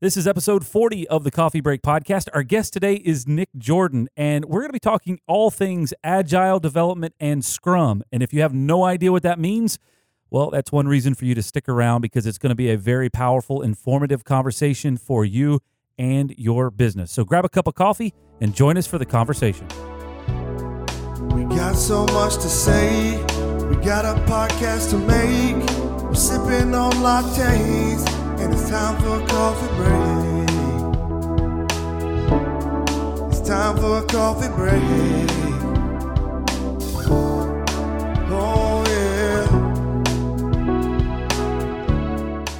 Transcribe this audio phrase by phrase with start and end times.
[0.00, 2.28] This is episode 40 of the Coffee Break Podcast.
[2.32, 6.60] Our guest today is Nick Jordan, and we're going to be talking all things agile
[6.60, 8.04] development and Scrum.
[8.12, 9.80] And if you have no idea what that means,
[10.30, 12.78] well, that's one reason for you to stick around because it's going to be a
[12.78, 15.58] very powerful, informative conversation for you
[15.98, 17.10] and your business.
[17.10, 19.66] So grab a cup of coffee and join us for the conversation.
[21.34, 23.16] We got so much to say.
[23.64, 25.68] We got a podcast to make.
[26.04, 30.48] We're sipping on lattes, and it's time for a coffee break.
[33.30, 34.82] It's time for a coffee break.
[38.30, 39.46] Oh, yeah.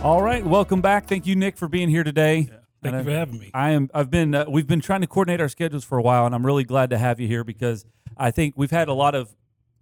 [0.02, 1.06] All right, welcome back.
[1.06, 2.48] Thank you, Nick, for being here today.
[2.82, 3.50] Thank And you I- for having me.
[3.54, 3.90] I am.
[3.92, 4.34] I've been.
[4.34, 6.90] Uh, we've been trying to coordinate our schedules for a while, and I'm really glad
[6.90, 7.84] to have you here because
[8.16, 9.34] I think we've had a lot of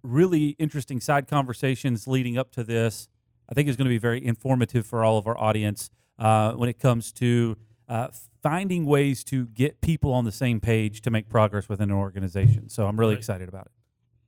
[0.03, 3.07] really interesting side conversations leading up to this.
[3.49, 6.69] I think it's going to be very informative for all of our audience uh, when
[6.69, 7.57] it comes to
[7.87, 8.09] uh,
[8.41, 12.69] finding ways to get people on the same page to make progress within an organization.
[12.69, 13.19] So I'm really Right.
[13.19, 13.71] excited about it.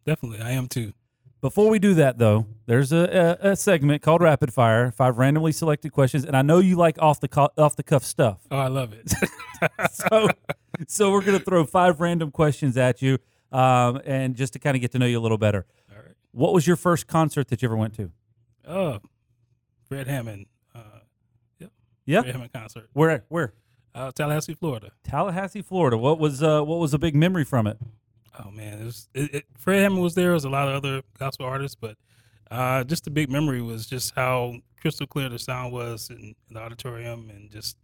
[0.06, 0.94] Definitely, I am too.
[1.42, 5.52] Before we do that, though, there's a, a, a segment called Rapid Fire, five randomly
[5.54, 8.40] selected questions, and I know you like off the co- off the cuff stuff.
[8.52, 9.10] Oh, I love it.
[9.92, 10.30] so,
[10.88, 13.20] so we're gonna throw five random questions at you,
[13.54, 15.66] um, and just to kind of get to know you a little better.
[15.90, 16.16] All right.
[16.32, 18.12] What was your first concert that you ever went to?
[18.68, 19.00] Oh,
[19.90, 20.46] Fred Hammond.
[20.74, 20.82] Uh,
[22.06, 22.90] Yeah, Fred Hammond concert.
[22.94, 23.54] where where
[23.94, 24.92] Uh, Tallahassee, Florida.
[25.04, 25.98] Tallahassee, Florida.
[25.98, 27.78] What was uh, what was a big memory from it?
[28.44, 29.10] Oh man, it was.
[29.14, 30.26] It, it, Fred Hammond was there.
[30.26, 31.98] There was a lot of other gospel artists, but
[32.50, 36.54] uh, just the big memory was just how crystal clear the sound was in, in
[36.54, 37.76] the auditorium, and just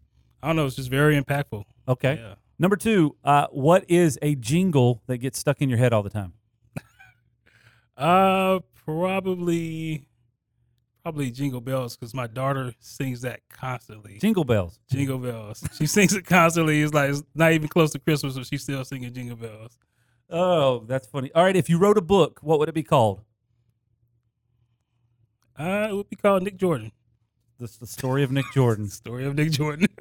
[0.41, 1.63] I don't know, it's just very impactful.
[1.87, 2.15] Okay.
[2.21, 2.35] Yeah.
[2.57, 6.09] Number two, uh, what is a jingle that gets stuck in your head all the
[6.09, 6.33] time?
[7.97, 10.07] Uh, probably,
[11.05, 14.17] probably Jingle Bells because my daughter sings that constantly.
[14.17, 14.79] Jingle bells.
[14.89, 15.63] Jingle bells.
[15.77, 16.81] She sings it constantly.
[16.81, 19.77] It's like it's not even close to Christmas, but she's still singing jingle bells.
[20.31, 21.29] Oh, that's funny.
[21.35, 23.21] All right, if you wrote a book, what would it be called?
[25.59, 26.91] Uh, it would be called Nick Jordan.
[27.59, 28.87] This the story of Nick Jordan.
[28.89, 29.87] Story of Nick Jordan.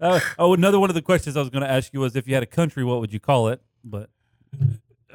[0.00, 2.26] Uh, oh, another one of the questions I was going to ask you was if
[2.26, 3.62] you had a country, what would you call it?
[3.84, 4.10] But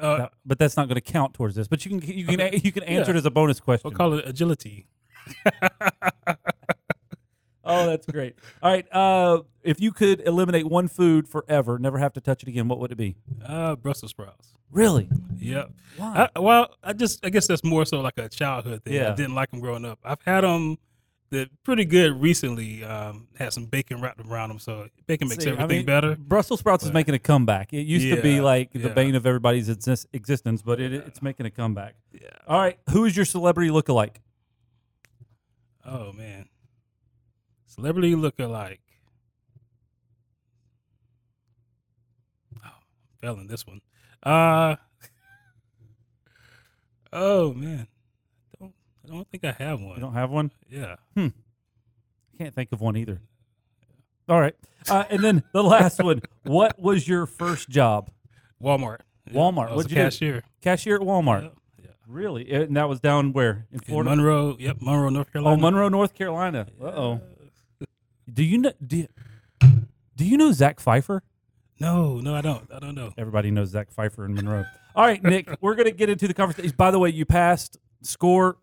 [0.00, 1.68] uh, but that's not going to count towards this.
[1.68, 2.60] But you can you can Okay.
[2.64, 3.16] you can answer Yeah.
[3.16, 3.88] it as a bonus question.
[3.90, 4.86] we'll call it agility.
[7.64, 8.34] oh, that's great.
[8.62, 12.48] All right, uh, if you could eliminate one food forever, never have to touch it
[12.48, 13.16] again, what would it be?
[13.44, 14.52] Uh, Brussels sprouts.
[14.70, 15.08] Really?
[15.38, 15.70] Yep.
[15.96, 16.28] Why?
[16.34, 18.94] I, well, I just I guess that's more so like a childhood thing.
[18.94, 19.12] Yeah.
[19.12, 19.98] I didn't like them growing up.
[20.04, 20.78] I've had them.
[21.30, 22.82] They're pretty good recently.
[22.82, 26.16] Um, had some bacon wrapped around them, so bacon makes See, I everything mean, better.
[26.16, 27.72] Brussels sprouts is making a comeback.
[27.72, 28.88] It used to be like the yeah.
[28.88, 31.94] bane of everybody's exis- existence, but it, it's making a comeback.
[32.12, 32.30] Yeah.
[32.48, 34.16] All right, who is your celebrity lookalike?
[35.84, 36.46] Oh man,
[37.66, 38.80] celebrity look-alike.
[42.64, 42.70] Oh,
[43.20, 43.80] fell in this one.
[44.24, 44.74] Uh
[47.12, 47.86] oh man,
[49.10, 49.96] I don't think I have one.
[49.96, 50.52] You don't have one?
[50.68, 50.96] Yeah.
[51.16, 51.32] I
[52.38, 53.20] can't think of one either.
[54.28, 54.54] All right,
[54.88, 56.22] uh, and then the last one.
[56.44, 58.10] What was your first job?
[58.62, 59.00] Walmart.
[59.32, 59.70] Walmart.
[59.70, 60.04] I was What'd a you do?
[60.04, 60.42] cashier.
[60.62, 61.42] Cashier at Walmart.
[61.42, 61.48] Yeah,
[61.82, 61.90] yeah.
[62.06, 62.48] Really?
[62.52, 64.56] And that was down where in In Monroe.
[64.60, 65.56] Yep, Monroe, North Carolina.
[65.56, 66.66] oh, Monroe, North Carolina.
[66.80, 67.20] Uh oh.
[68.32, 68.72] Do you know?
[68.86, 69.08] Do you,
[70.14, 71.24] do you know Zach Pfeiffer?
[71.80, 72.70] No, no, I don't.
[72.72, 73.12] I don't know.
[73.18, 74.64] Everybody knows Zach Pfeiffer in Monroe.
[74.94, 76.72] All right, Nick, we're gonna get into the conversation.
[76.76, 78.58] By the way, you passed score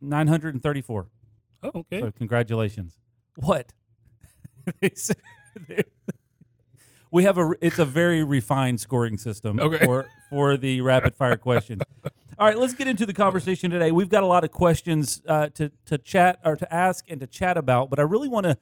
[0.00, 1.08] nine hundred and thirty-four.
[1.62, 2.00] Oh, okay.
[2.00, 2.98] So congratulations.
[3.36, 3.72] What?
[7.10, 7.52] We have a.
[7.62, 9.84] It's a very refined scoring system Okay.
[9.84, 11.80] for for the rapid fire questions.
[12.38, 13.90] All right, let's get into the conversation today.
[13.90, 17.26] We've got a lot of questions uh, to to chat or to ask and to
[17.26, 18.58] chat about, but I really want to,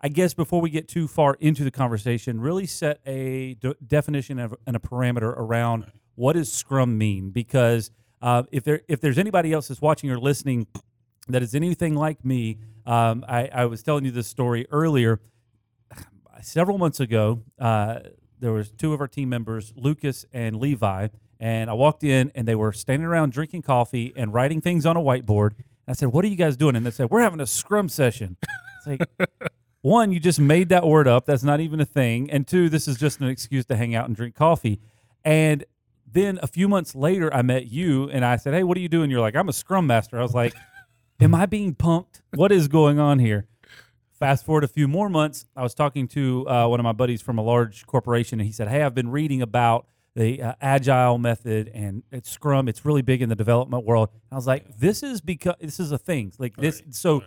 [0.00, 4.38] I guess, before we get too far into the conversation, really set a de- definition
[4.38, 7.30] of, and a parameter around what does Scrum mean?
[7.30, 7.90] Because
[8.22, 10.66] uh, if there if there's anybody else that's watching or listening
[11.28, 15.20] that is anything like me, um, I, I was telling you this story earlier.
[16.40, 18.00] Several months ago, uh,
[18.40, 21.08] there was two of our team members, Lucas and Levi,
[21.38, 24.96] and I walked in and they were standing around drinking coffee and writing things on
[24.96, 25.50] a whiteboard.
[25.56, 27.88] And I said, "What are you guys doing?" And they said, "We're having a Scrum
[27.88, 28.36] session."
[28.78, 29.28] It's like,
[29.82, 31.26] one, you just made that word up.
[31.26, 32.30] That's not even a thing.
[32.30, 34.80] And two, this is just an excuse to hang out and drink coffee.
[35.24, 35.64] And
[36.12, 38.88] then a few months later, I met you and I said, Hey, what are you
[38.88, 39.10] doing?
[39.10, 40.18] You're like, I'm a scrum master.
[40.18, 40.54] I was like,
[41.20, 42.20] Am I being punked?
[42.34, 43.46] What is going on here?
[44.18, 47.22] Fast forward a few more months, I was talking to uh, one of my buddies
[47.22, 51.18] from a large corporation, and he said, Hey, I've been reading about the uh, agile
[51.18, 52.68] method and it's Scrum.
[52.68, 54.10] It's really big in the development world.
[54.30, 56.32] I was like, This is because this is a thing.
[56.38, 56.82] Like this.
[56.82, 57.24] Right, So right.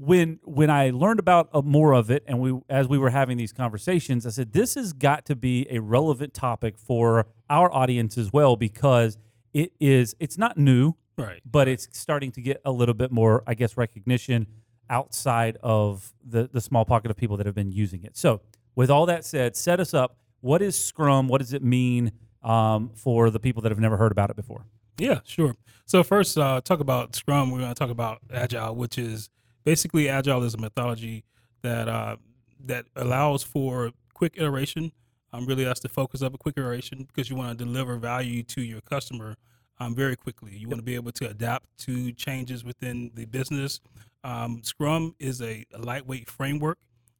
[0.00, 3.36] When when I learned about uh, more of it, and we as we were having
[3.36, 8.16] these conversations, I said this has got to be a relevant topic for our audience
[8.16, 9.18] as well because
[9.52, 11.40] it is it's not new, Right.
[11.44, 14.46] but it's starting to get a little bit more, I guess, recognition
[14.88, 18.16] outside of the the small pocket of people that have been using it.
[18.16, 18.40] So,
[18.74, 20.16] with all that said, set us up.
[20.40, 21.28] What is Scrum?
[21.28, 22.12] What does it mean
[22.42, 24.64] um, for the people that have never heard about it before?
[24.96, 25.56] Yeah, sure.
[25.84, 27.50] So first, uh, talk about Scrum.
[27.50, 29.28] We're going to talk about Agile, which is
[29.64, 31.24] basically Agile is a methodology
[31.62, 32.16] that uh,
[32.64, 34.92] that allows for quick iteration.
[35.32, 38.42] Um, really, that's the focus of a quick iteration because you want to deliver value
[38.44, 39.36] to your customer
[39.78, 40.56] um, very quickly.
[40.56, 43.80] You want to be able to adapt to changes within the business.
[44.24, 46.78] Um, Scrum is a, a lightweight framework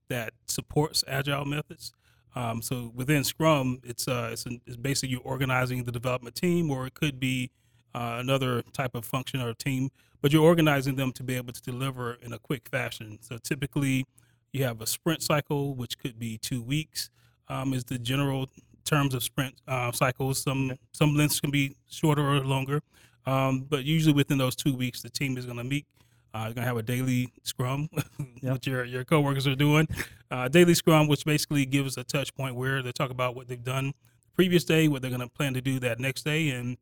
[0.08, 1.92] that supports Agile methods.
[2.34, 6.70] Um, so within Scrum, it's uh, it's, an, it's basically you're organizing the development team,
[6.70, 7.50] or it could be
[7.94, 9.90] uh, another type of function or team,
[10.22, 13.18] but you're organizing them to be able to deliver in a quick fashion.
[13.22, 14.06] So typically,
[14.52, 17.10] you have a sprint cycle, which could be two weeks,
[17.48, 18.48] um, is the general
[18.84, 20.42] terms of sprint uh, cycles.
[20.42, 22.82] Some some lengths can be shorter or longer,
[23.26, 25.86] um, but usually within those two weeks, the team is going to meet.
[26.32, 27.88] Uh, you're gonna have a daily scrum,
[28.42, 28.52] Yep.
[28.52, 29.88] which your your coworkers are doing.
[30.30, 33.64] Uh, daily scrum, which basically gives a touch point where they talk about what they've
[33.64, 33.92] done
[34.36, 36.76] previous day, what they're gonna plan to do that next day, and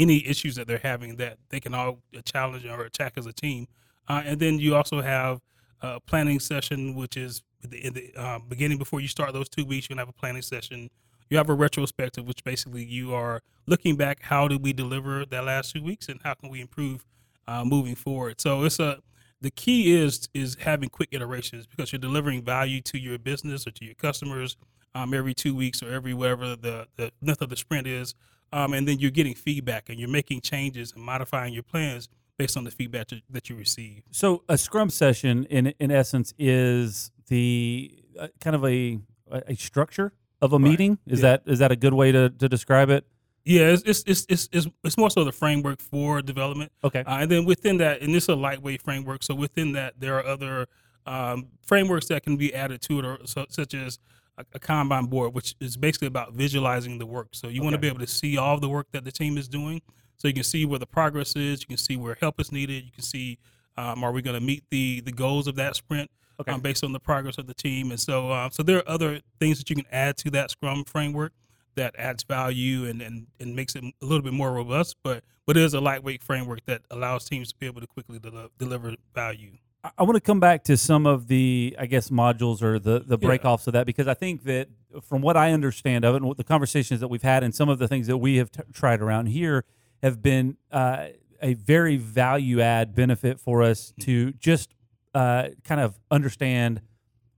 [0.00, 3.66] any issues that they're having that they can all challenge or attack as a team.
[4.08, 5.40] Uh, and then you also have
[5.82, 9.88] a planning session, which is in the uh, beginning before you start those two weeks.
[9.88, 10.90] You're gonna have a planning session.
[11.28, 14.22] You have a retrospective, which basically you are looking back.
[14.22, 17.04] How did we deliver that last two weeks, and how can we improve
[17.46, 18.40] uh, moving forward?
[18.40, 18.98] So it's a
[19.42, 23.70] the key is is having quick iterations because you're delivering value to your business or
[23.72, 24.56] to your customers
[24.94, 28.14] um, every two weeks or every whatever the the length of the sprint is,
[28.52, 32.56] um, and then you're getting feedback and you're making changes and modifying your plans based
[32.56, 34.02] on the feedback that- that you receive.
[34.10, 38.98] So a Scrum session, in in essence, is the uh, kind of a
[39.30, 40.12] a structure
[40.42, 40.70] of a Right.
[40.70, 40.98] meeting.
[41.06, 41.36] Is Yeah.
[41.36, 43.04] that is that a good way to, to describe it?
[43.44, 46.72] Yeah, it's it's, it's it's it's it's more so the framework for development.
[46.82, 47.00] Okay.
[47.00, 49.22] Uh, and then within that, and this is a lightweight framework.
[49.22, 50.66] So within that, there are other
[51.06, 53.98] um, frameworks that can be added to it, or so, such as
[54.40, 57.28] a, a Kanban board, which is basically about visualizing the work.
[57.32, 59.48] So you want to be able to see all the work that the team is
[59.48, 59.80] doing,
[60.16, 61.60] so you can see where the progress is.
[61.62, 62.84] You can see where help is needed.
[62.84, 63.38] You can see
[63.76, 66.10] um, are we going to meet the the goals of that sprint
[66.40, 66.52] Okay.
[66.52, 67.90] um, based on the progress of the team.
[67.90, 70.84] And so, uh, so there are other things that you can add to that Scrum
[70.84, 71.32] framework
[71.74, 74.96] that adds value and, and, and makes it a little bit more robust.
[75.04, 78.18] But but it is a lightweight framework that allows teams to be able to quickly
[78.18, 79.52] deli- deliver value.
[79.82, 83.18] I- want to come back to some of the, I guess, modules or the the
[83.20, 83.28] Yeah.
[83.28, 84.68] breakoffs of that because I think that
[85.02, 87.68] from what I understand of it, and what the conversations that we've had, and some
[87.68, 89.64] of the things that we have t- tried around here
[90.02, 91.06] have been uh,
[91.42, 94.74] a very value add benefit for us to just
[95.14, 96.80] uh, kind of understand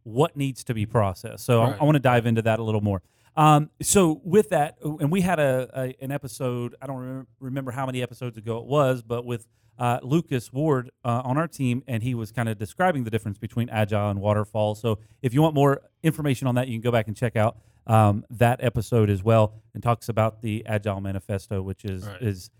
[0.02, 1.44] what needs to be processed.
[1.44, 3.02] So I- I, want to dive into that a little more.
[3.36, 6.74] Um, so with that, and we had a, a an episode.
[6.82, 9.46] I don't remember, remember how many episodes ago it was, but with
[9.78, 13.38] uh, Lucas Ward uh, on our team, and he was kind of describing the difference
[13.38, 14.74] between agile and waterfall.
[14.74, 17.56] So if you want more information on that, you can go back and check out
[17.86, 22.20] um, that episode as well, and talks about the Agile Manifesto, which is Right.
[22.22, 22.50] is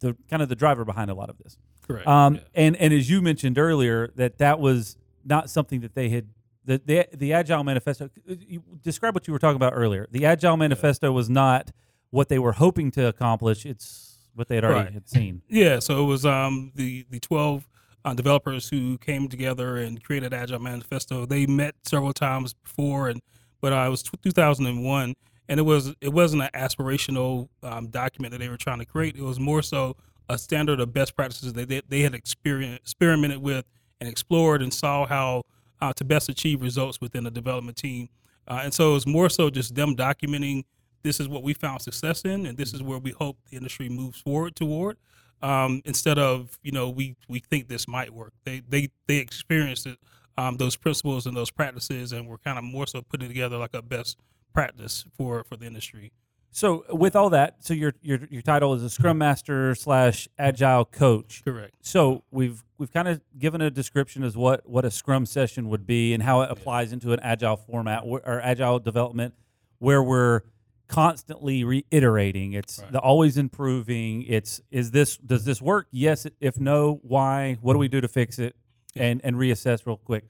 [0.00, 1.56] the kind of the driver behind a lot of this.
[1.88, 2.06] Correct.
[2.06, 2.40] Um, Yeah.
[2.54, 6.28] and and as you mentioned earlier, that that was not something that they had.
[6.66, 8.10] The, the the Agile Manifesto.
[8.26, 10.06] You describe what you were talking about earlier.
[10.10, 11.70] The Agile Manifesto was not
[12.10, 13.64] what they were hoping to accomplish.
[13.64, 14.92] It's what they had already Right.
[14.92, 15.42] had seen.
[15.48, 17.68] Yeah, so it was um, the the twelve
[18.04, 21.24] uh, developers who came together and created Agile Manifesto.
[21.26, 23.20] They met several times before, and
[23.60, 25.14] but uh, it was 2001,
[25.48, 29.16] and it was it wasn't an aspirational um, document that they were trying to create.
[29.16, 29.96] It was more so
[30.28, 33.64] a standard of best practices that they, they had experienced, experimented with
[34.00, 35.42] and explored and saw how
[35.80, 38.08] uh, to best achieve results within the development team.
[38.48, 40.64] Uh, and so it's more so just them documenting
[41.02, 43.88] this is what we found success in, and this is where we hope the industry
[43.88, 44.96] moves forward toward.
[45.40, 49.86] Um, instead of you know we we think this might work, they they they experienced
[49.86, 49.98] it,
[50.36, 53.74] um, those principles and those practices, and we're kind of more so putting together like
[53.74, 54.18] a best
[54.52, 56.12] practice for for the industry.
[56.56, 60.86] So with all that, so your your your title is a Scrum Master slash Agile
[60.86, 61.42] Coach.
[61.44, 61.74] Correct.
[61.82, 65.86] So we've we've kind of given a description as what what a Scrum session would
[65.86, 69.34] be and how it applies into an Agile format or Agile development,
[69.80, 70.40] where we're
[70.88, 72.54] constantly reiterating.
[72.54, 72.90] It's Right.
[72.90, 74.22] the always improving.
[74.22, 75.88] It's is this does this work?
[75.90, 76.26] Yes.
[76.40, 77.58] If no, why?
[77.60, 78.56] What do we do to fix it?
[78.94, 80.24] And and reassess real quick.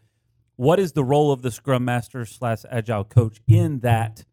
[0.57, 4.25] What is the role of the Scrum Master slash Agile Coach in that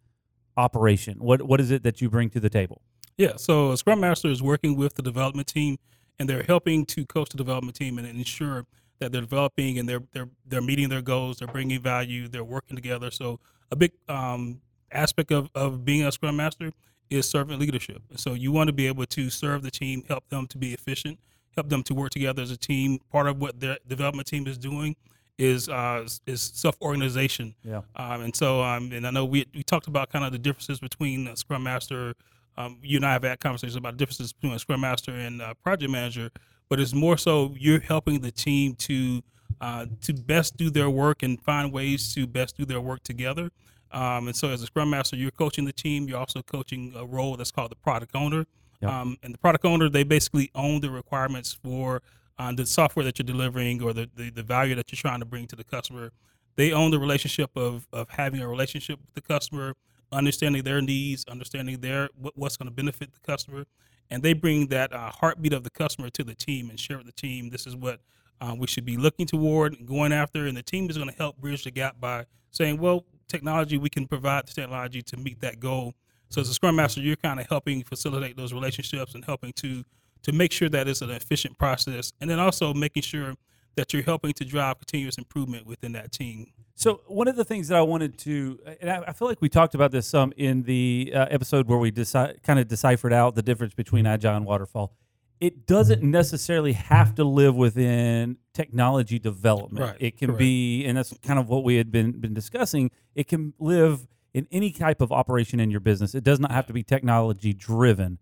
[0.58, 1.18] operation?
[1.20, 2.82] What what is it that you bring to the table?
[3.18, 5.78] Yeah, so a Scrum Master is working with the development team,
[6.18, 8.66] and they're helping to coach the development team and ensure
[9.00, 11.38] that they're developing and they're they're they're meeting their goals.
[11.38, 12.28] They're bringing value.
[12.28, 13.12] They're working together.
[13.12, 13.40] So
[13.72, 16.72] a big um, aspect of of being a Scrum Master
[17.10, 18.02] is servant leadership.
[18.16, 21.20] So you want to be able to serve the team, help them to be efficient,
[21.56, 23.00] help them to work together as a team.
[23.12, 24.96] Part of what their development team is doing
[25.38, 27.56] is uh, is self organization.
[27.64, 27.82] Yeah.
[27.96, 30.80] Um, and so um, and I know we we talked about kind of the differences
[30.80, 32.14] between Scrum Master.
[32.56, 35.56] Um, you and I have had conversations about differences between a Scrum Master and a
[35.56, 36.30] project manager,
[36.70, 39.24] but it's more so you're helping the team to
[39.60, 43.50] uh, to best do their work and find ways to best do their work together.
[43.92, 46.08] Um, and so, as a Scrum Master, you're coaching the team.
[46.08, 48.46] You're also coaching a role that's called the product owner.
[48.82, 48.92] Yep.
[48.92, 52.02] Um, and the product owner, they basically own the requirements for
[52.44, 55.26] uh, the software that you're delivering or the, the, the value that you're trying to
[55.26, 56.12] bring to the customer.
[56.56, 59.76] They own the relationship of, of having a relationship with the customer,
[60.12, 63.66] understanding their needs, understanding their what, what's going to benefit the customer,
[64.10, 67.06] and they bring that uh, heartbeat of the customer to the team and share with
[67.06, 67.50] the team.
[67.50, 68.02] This is what
[68.42, 71.16] uh, we should be looking toward and going after, and the team is going to
[71.16, 75.40] help bridge the gap by saying, well, technology, we can provide the technology to meet
[75.40, 75.94] that goal.
[76.30, 79.84] So as a Scrum Master, you're kind of helping facilitate those relationships and helping to
[80.24, 83.36] to make sure that it's an efficient process, and then also making sure
[83.76, 86.52] that you're helping to drive continuous improvement within that team.
[86.76, 89.50] So one of the things that I wanted to, and I, I feel like we
[89.50, 93.36] talked about this some in the uh, episode where we deci- kind of deciphered out
[93.36, 94.96] the difference between agile and waterfall.
[95.40, 99.86] It doesn't necessarily have to live within technology development.
[99.86, 100.40] Right, it can correct.
[100.40, 102.92] be, and that's kind of what we had been been discussing.
[103.14, 106.16] It can live in any type of operation in your business.
[106.16, 108.20] It does not have to be technology driven.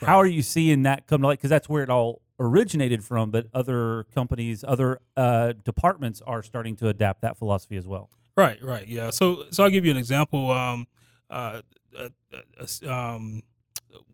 [0.00, 1.38] How are you seeing that come to light?
[1.38, 6.74] Because that's where it all originated from, but other companies, other uh, departments are starting
[6.76, 8.10] to adapt that philosophy as well.
[8.36, 9.10] Right, right, yeah.
[9.10, 10.50] So, so I'll give you an example.
[10.50, 10.86] Um,
[11.28, 11.60] uh,
[11.98, 13.42] uh, um,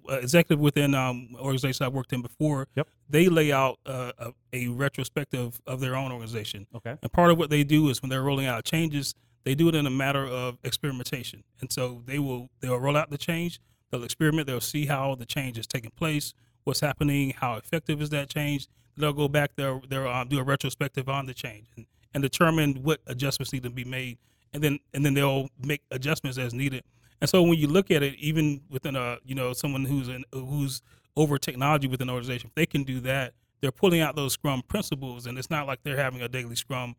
[0.09, 2.69] executive within um organization I worked in before.
[2.77, 2.89] Yep.
[3.09, 6.97] They lay out uh, a, a retrospective of their own organization, Okay.
[7.03, 9.15] and part of what they do is when they're rolling out changes,
[9.45, 11.45] they do it in a matter of experimentation.
[11.61, 15.27] And so they will they'll roll out the change, they'll experiment, they'll see how the
[15.27, 18.69] change is taking place, what's happening, how effective is that change.
[18.97, 22.83] They'll go back, they'll they'll um, do a retrospective on the change and, and determine
[22.83, 24.19] what adjustments need to be made,
[24.53, 26.83] and then and then they'll make adjustments as needed.
[27.21, 30.25] And so when you look at it, even within a you know someone who's in,
[30.33, 30.83] who's
[31.17, 34.63] over technology within an organization, if they can do that, they're pulling out those Scrum
[34.63, 36.95] principles, and it's not like they're having a daily Scrum,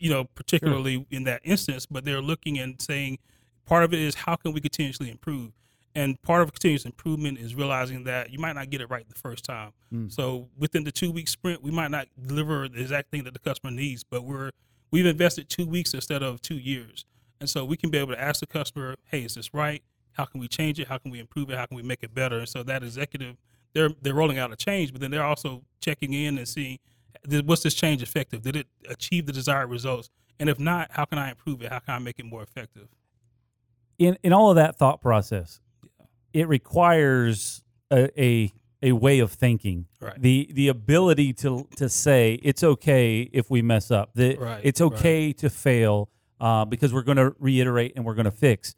[0.00, 3.18] you know, particularly in that instance, but they're looking and saying
[3.66, 5.52] part of it is how can we continuously improve,
[5.94, 9.18] and part of continuous improvement is realizing that you might not get it right the
[9.18, 9.72] first time.
[9.92, 10.12] Mm.
[10.12, 13.40] So within the two week sprint, we might not deliver the exact thing that the
[13.40, 14.50] customer needs, but we're
[14.90, 17.04] we've invested two weeks instead of two years.
[17.40, 19.82] And so we can be able to ask the customer, hey, is this right?
[20.12, 20.88] How can we change it?
[20.88, 21.56] How can we improve it?
[21.56, 22.38] How can we make it better?
[22.38, 23.36] And so that executive,
[23.72, 26.78] they're they're rolling out a change, but then they're also checking in and seeing
[27.26, 28.42] did- what's this change effective?
[28.42, 30.10] Did it achieve the desired results?
[30.40, 31.72] And if not, how can I improve it?
[31.72, 32.88] How can I make it more effective?
[33.98, 35.60] In in all of that thought process,
[36.32, 39.86] it requires a, a a way of thinking.
[40.00, 40.20] Right.
[40.20, 44.10] The the ability to to say it's okay if we mess up.
[44.14, 44.92] The, Right, It's right.
[44.92, 48.74] okay to fail uh, because we're going to reiterate and we're going to fix.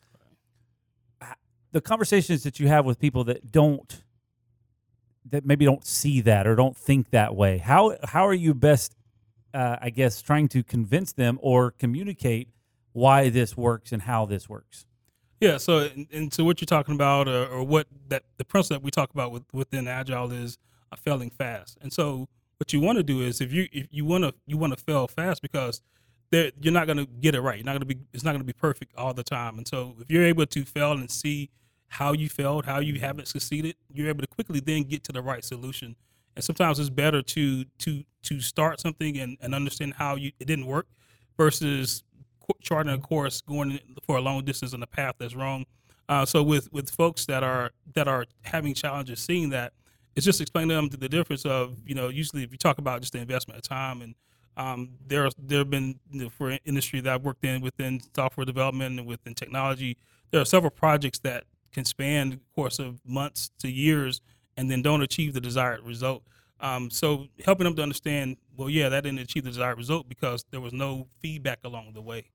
[1.73, 4.03] The conversations that you have with people that don't
[5.31, 7.59] that maybe don't see that or don't think that way.
[7.59, 8.97] How how are you best
[9.55, 12.49] uh, I guess trying to convince them or communicate
[12.93, 14.87] why this works and how this works?
[15.41, 15.57] Yeah.
[15.57, 18.91] So, and, so what you're talking about, or, or what that the principle that we
[18.91, 20.59] talk about with, within agile is
[20.97, 21.79] failing fast.
[21.81, 22.29] And so,
[22.59, 24.83] what you want to do is if you if you want to you want to
[24.83, 25.81] fail fast because
[26.33, 27.57] you're not going to get it right.
[27.57, 29.57] You're not going to be it's not going to be perfect all the time.
[29.59, 31.51] And so, if you're able to fail and see
[31.89, 35.23] how you failed, how you haven't succeeded, you're able to quickly then get to the
[35.23, 35.97] right solution.
[36.37, 40.47] And sometimes it's better to to to start something and, and understand how you it
[40.47, 40.87] didn't work
[41.37, 42.05] versus
[42.61, 45.65] charting a course going for a long distance on a path that's wrong.
[46.09, 49.73] Uh, so with with folks that are that are having challenges seeing that,
[50.17, 53.01] it's just explaining to them the difference of you know usually if you talk about
[53.01, 54.15] just the investment of time and
[54.57, 58.45] um, there there have been you know, for industry that I've worked in within software
[58.45, 59.97] development and within technology,
[60.31, 64.21] there are several projects that can span the course of months to years
[64.57, 66.25] and then don't achieve the desired result.
[66.61, 70.45] Um, so helping them to understand, well, yeah, that didn't achieve the desired result because
[70.51, 72.27] there was no feedback along the way,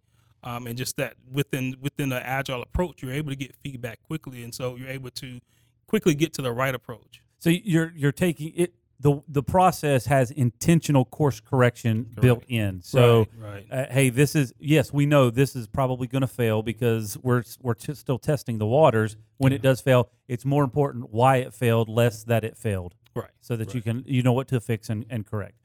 [0.44, 4.44] um, and just that within within the agile approach, you're able to get feedback quickly,
[4.44, 5.40] and so you're able to
[5.86, 7.22] quickly get to the right approach.
[7.38, 8.74] So you're you're taking it.
[9.00, 12.82] the The process has intentional course correction built in.
[12.82, 13.90] So, right, right.
[13.90, 17.44] uh, hey, this is yes, we know this is probably going to fail because we're
[17.62, 19.16] we're t- still testing the waters.
[19.38, 23.30] When it does fail, it's more important why it failed, less that it failed, right.
[23.42, 25.60] so that you can you know what to fix and, and correct.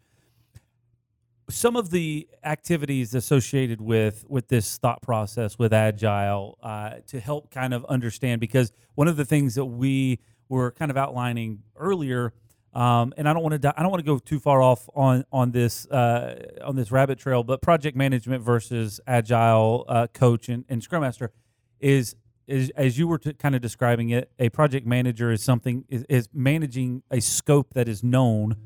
[1.51, 7.51] Some of the activities associated with with this thought process with agile uh, to help
[7.51, 12.33] kind of understand because one of the things that we were kind of outlining earlier
[12.73, 15.25] um, and I don't want to I don't want to go too far off on
[15.33, 20.65] on this uh, on this rabbit trail but project management versus agile uh, coach and,
[20.69, 21.33] and scrum master
[21.81, 22.15] is
[22.47, 26.05] is as you were t- kind of describing it a project manager is something is,
[26.09, 28.57] is managing a scope that is known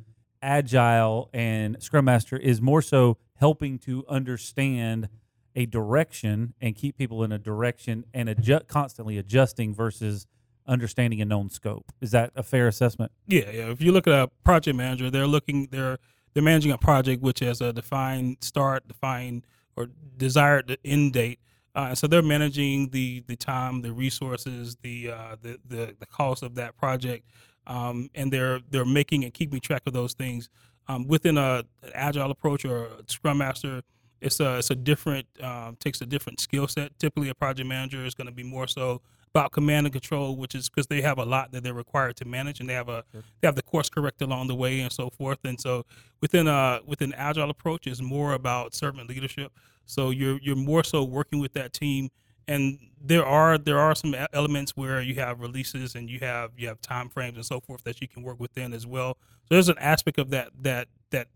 [0.44, 5.08] agile and scrum master is more so helping to understand
[5.56, 10.26] a direction and keep people in a direction and adjust, constantly adjusting versus
[10.66, 11.92] understanding a known scope.
[12.00, 13.12] Is that a fair assessment?
[13.26, 13.70] Yeah, yeah.
[13.70, 15.98] If you look at a project manager, they're looking they're
[16.32, 19.46] they're managing a project which has a defined start, defined
[19.76, 21.38] or desired end date.
[21.76, 26.42] Uh, so they're managing the the time, the resources, the uh, the, the the cost
[26.42, 27.28] of that project,
[27.66, 30.49] um, and they're they're making and keeping track of those things
[30.88, 33.83] um, within a an agile approach or a Scrum Master.
[34.21, 36.99] It's a it's a different um, takes a different skill set.
[36.99, 39.02] Typically, a project manager is going to be more so
[39.35, 42.25] about command and control, which is because they have a lot that they're required to
[42.25, 45.11] manage, and they have a they have the course correct along the way and so
[45.11, 45.38] forth.
[45.44, 45.85] And so
[46.21, 49.52] within a within agile approach is more about servant leadership.
[49.87, 52.11] So you're you're more so working with that team
[52.48, 56.68] and there are there are some elements where you have releases and you have you
[56.68, 59.18] have time frames and so forth that you can work within as well.
[59.42, 61.28] So there's an aspect of that that that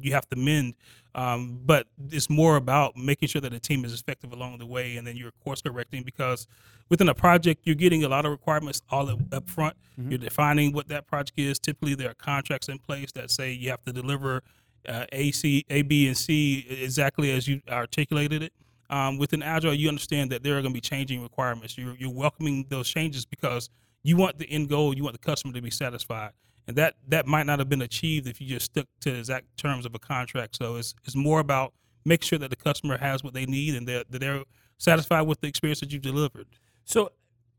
[0.00, 0.74] you have to mend,
[1.14, 4.96] um, but it's more about making sure that the team is effective along the way,
[4.96, 6.46] and then you're course correcting because
[6.88, 9.76] within a project you're getting a lot of requirements all up, front.
[9.98, 10.10] Mm-hmm.
[10.10, 11.58] You're defining what that project is.
[11.58, 14.42] Typically, there are contracts in place that say you have to deliver
[14.88, 18.52] uh, A, C, A, B, and C exactly as you articulated it
[18.90, 21.76] um, within Agile, you understand that there are going to be changing requirements.
[21.76, 23.70] You're, you're welcoming those changes because
[24.02, 26.32] you want the end goal, you want the customer to be satisfied.
[26.68, 29.56] And that, that might not have been achieved if you just stuck to the exact
[29.56, 30.56] terms of a contract.
[30.56, 31.72] So it's, it's more about
[32.04, 34.44] making sure that the customer has what they need and that they're
[34.78, 36.46] satisfied with the experience that you've delivered.
[36.84, 37.10] So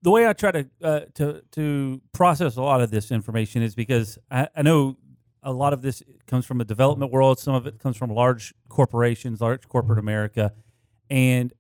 [0.02, 3.76] the way I try to uh, to to process a lot of this information is
[3.76, 4.98] because I, I, know
[5.44, 7.40] a lot of this comes from the development world.
[7.40, 10.54] Some of it comes from large corporations, large corporate America,
[11.10, 11.54] and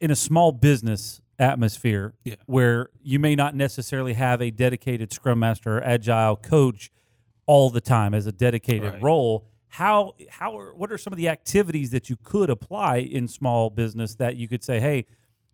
[0.00, 2.34] in a small business atmosphere yeah.
[2.46, 6.90] where you may not necessarily have a dedicated scrum master or agile coach
[7.46, 9.02] all the time as a dedicated right.
[9.02, 13.28] role how how are, what are some of the activities that you could apply in
[13.28, 15.04] small business that you could say hey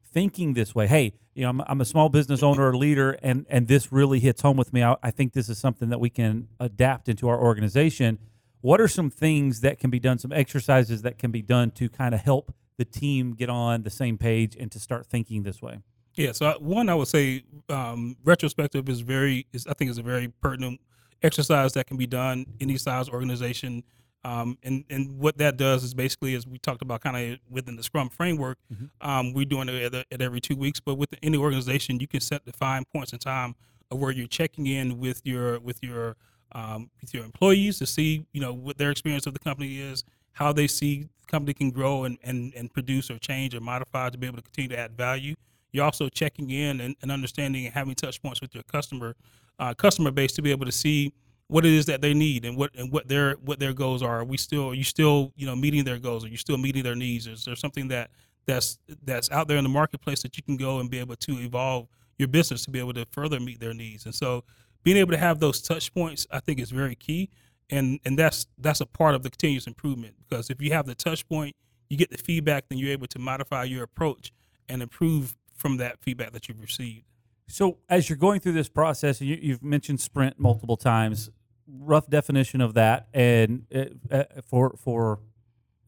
[0.04, 3.44] thinking this way hey you know i'm, I'm a small business owner or leader and
[3.50, 6.10] and this really hits home with me I, I think this is something that we
[6.10, 8.18] can adapt into our organization
[8.60, 11.88] what are some things that can be done some exercises that can be done to
[11.88, 15.60] kind of help the team get on the same page and to start thinking this
[15.60, 15.78] way?
[16.14, 16.32] Yeah.
[16.32, 20.28] So one, I would say um, retrospective is very, is, I think, is a very
[20.28, 20.80] pertinent
[21.22, 23.82] exercise that can be done any size organization.
[24.24, 27.74] Um, and and what that does is basically, as we talked about, kind of within
[27.76, 28.86] the Scrum framework, mm-hmm.
[29.00, 30.78] um, we're doing it at, at, every two weeks.
[30.78, 33.56] But with any organization, you can set defined points in time
[33.90, 36.16] of where you're checking in with your with your
[36.52, 40.04] um, with your employees to see you know what their experience of the company is,
[40.32, 44.10] how they see the company can grow and, and, and produce or change or modify
[44.10, 45.34] to be able to continue to add value.
[45.72, 49.14] You're also checking in and, and understanding and having touch points with your customer
[49.58, 51.12] uh, customer base to be able to see
[51.46, 54.20] what it is that they need and what and what their what their goals are.
[54.20, 56.24] Are we still are you still you know meeting their goals?
[56.24, 57.26] Are you still meeting their needs?
[57.26, 58.10] Is there something that
[58.46, 61.32] that's that's out there in the marketplace that you can go and be able to
[61.40, 64.06] evolve your business to be able to further meet their needs?
[64.06, 64.44] And so
[64.82, 67.30] being able to have those touch points, I think, is very key
[67.70, 70.94] and and that's that's a part of the continuous improvement because if you have the
[70.94, 71.54] touch point
[71.88, 74.32] you get the feedback then you're able to modify your approach
[74.68, 77.04] and improve from that feedback that you've received.
[77.48, 81.30] So as you're going through this process you, you've mentioned sprint multiple times
[81.66, 85.20] rough definition of that and uh, uh, for for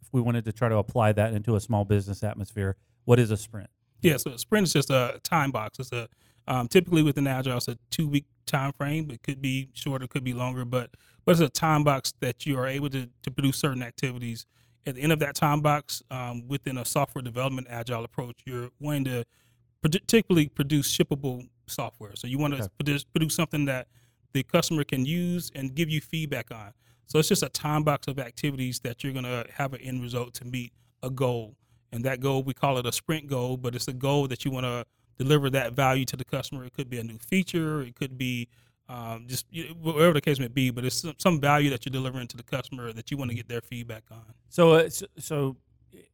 [0.00, 3.30] if we wanted to try to apply that into a small business atmosphere what is
[3.30, 3.70] a sprint?
[4.02, 5.78] Yeah so a sprint is just a time box.
[5.78, 6.08] It's a
[6.46, 10.24] um, typically within agile it's a two week time frame it could be shorter could
[10.24, 10.90] be longer but
[11.24, 14.46] but it's a time box that you are able to, to produce certain activities.
[14.86, 18.70] At the end of that time box, um, within a software development agile approach, you're
[18.78, 19.24] wanting to
[19.80, 22.12] particularly produce shippable software.
[22.16, 23.88] So you want to produce, produce something that
[24.32, 26.72] the customer can use and give you feedback on.
[27.06, 30.02] So it's just a time box of activities that you're going to have an end
[30.02, 31.56] result to meet a goal.
[31.92, 34.50] And that goal, we call it a sprint goal, but it's a goal that you
[34.50, 34.84] want to
[35.18, 36.64] deliver that value to the customer.
[36.64, 38.48] It could be a new feature, it could be
[38.88, 39.46] um, just
[39.80, 42.92] whatever the case may be, but it's some, value that you're delivering to the customer
[42.92, 44.34] that you want to get their feedback on.
[44.50, 45.56] So, uh, so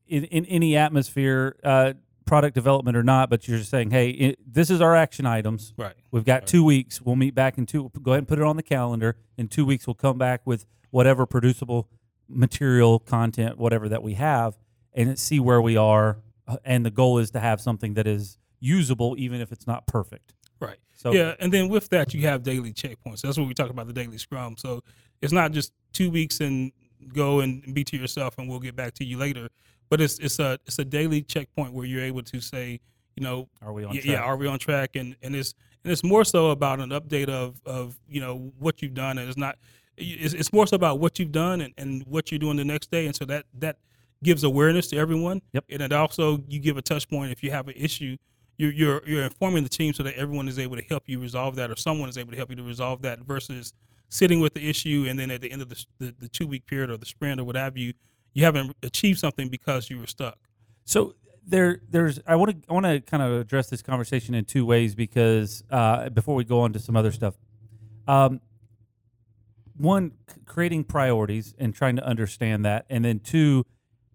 [0.07, 1.95] in, in any atmosphere, uh,
[2.27, 5.75] product development or not, but you're just saying, hey, it, this is our action items.
[5.77, 5.95] Right.
[6.13, 6.47] We've got right.
[6.47, 7.01] two weeks.
[7.03, 7.91] We'll meet back in two.
[8.03, 9.17] Go ahead and put it on the calendar.
[9.37, 11.89] In two weeks, we'll come back with whatever producible
[12.29, 14.59] material content, whatever that we have,
[14.95, 16.19] and see where we are.
[16.47, 19.87] uh, And the goal is to have something that is usable, even if it's not
[19.87, 20.35] perfect.
[20.61, 20.79] Right.
[20.95, 23.23] So yeah, and then with that, you have daily checkpoints.
[23.23, 24.57] That's what we talk about the daily scrum.
[24.59, 24.83] So
[25.23, 26.73] it's not just two weeks and
[27.15, 29.49] go and be to yourself, and we'll get back to you later.
[29.89, 32.81] But it's it's a it's a daily checkpoint where you're able to say,
[33.17, 34.13] you know, are we on yeah, track?
[34.13, 34.97] yeah, are we on track?
[34.97, 38.83] And and it's and it's more so about an update of of you know what
[38.83, 39.57] you've done, and it's not.
[39.97, 42.91] It's, it's more so about what you've done and, and what you're doing the next
[42.91, 43.79] day, and so that that
[44.23, 45.43] gives awareness to everyone.
[45.53, 45.65] Yep.
[45.71, 48.17] And it also you give a touch point if you have an issue.
[48.61, 51.57] You're, you're you're informing the team so that everyone is able to help you resolve
[51.57, 53.73] that, or someone is able to help you to resolve that, versus
[54.11, 56.67] sitting with the issue and then at the end of the the, the two week
[56.67, 57.95] period or the sprint or what have you,
[58.35, 60.37] you haven't achieved something because you were stuck.
[60.85, 61.15] So
[61.47, 62.21] there, there's.
[62.27, 62.71] I want to.
[62.71, 66.45] I want to kind of address this conversation in two ways because uh, before we
[66.45, 67.39] go on to some other stuff,
[68.07, 68.41] um,
[69.77, 70.13] one,
[70.45, 73.65] creating priorities and trying to understand that, and then two,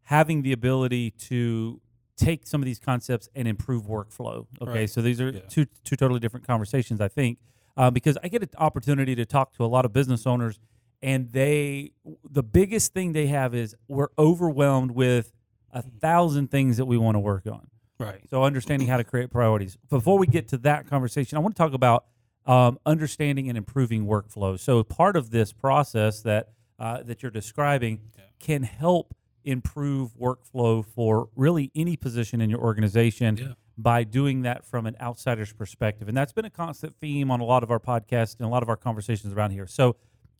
[0.03, 1.81] having the ability to
[2.17, 4.45] take some of these concepts and improve workflow.
[4.61, 4.89] Okay, Right.
[4.89, 5.39] so these are Yeah.
[5.49, 7.01] two two totally different conversations.
[7.01, 7.39] I think
[7.77, 10.59] uh, because I get an opportunity to talk to a lot of business owners,
[11.01, 11.91] and they
[12.23, 15.33] the biggest thing they have is we're overwhelmed with
[15.71, 17.67] a thousand things that we want to work on.
[17.99, 18.21] Right.
[18.29, 19.77] So understanding how to create priorities.
[19.89, 22.05] Before we get to that conversation, I want to talk about
[22.45, 24.59] um, understanding and improving workflow.
[24.59, 26.49] So part of this process that
[26.79, 27.99] uh, that you're describing
[28.39, 29.13] can help
[29.45, 33.47] improve workflow for really any position in your organization Yeah.
[33.77, 36.07] by doing that from an outsider's perspective.
[36.07, 38.63] And that's been a constant theme on a lot of our podcasts and a lot
[38.63, 39.67] of our conversations around here.
[39.67, 39.95] So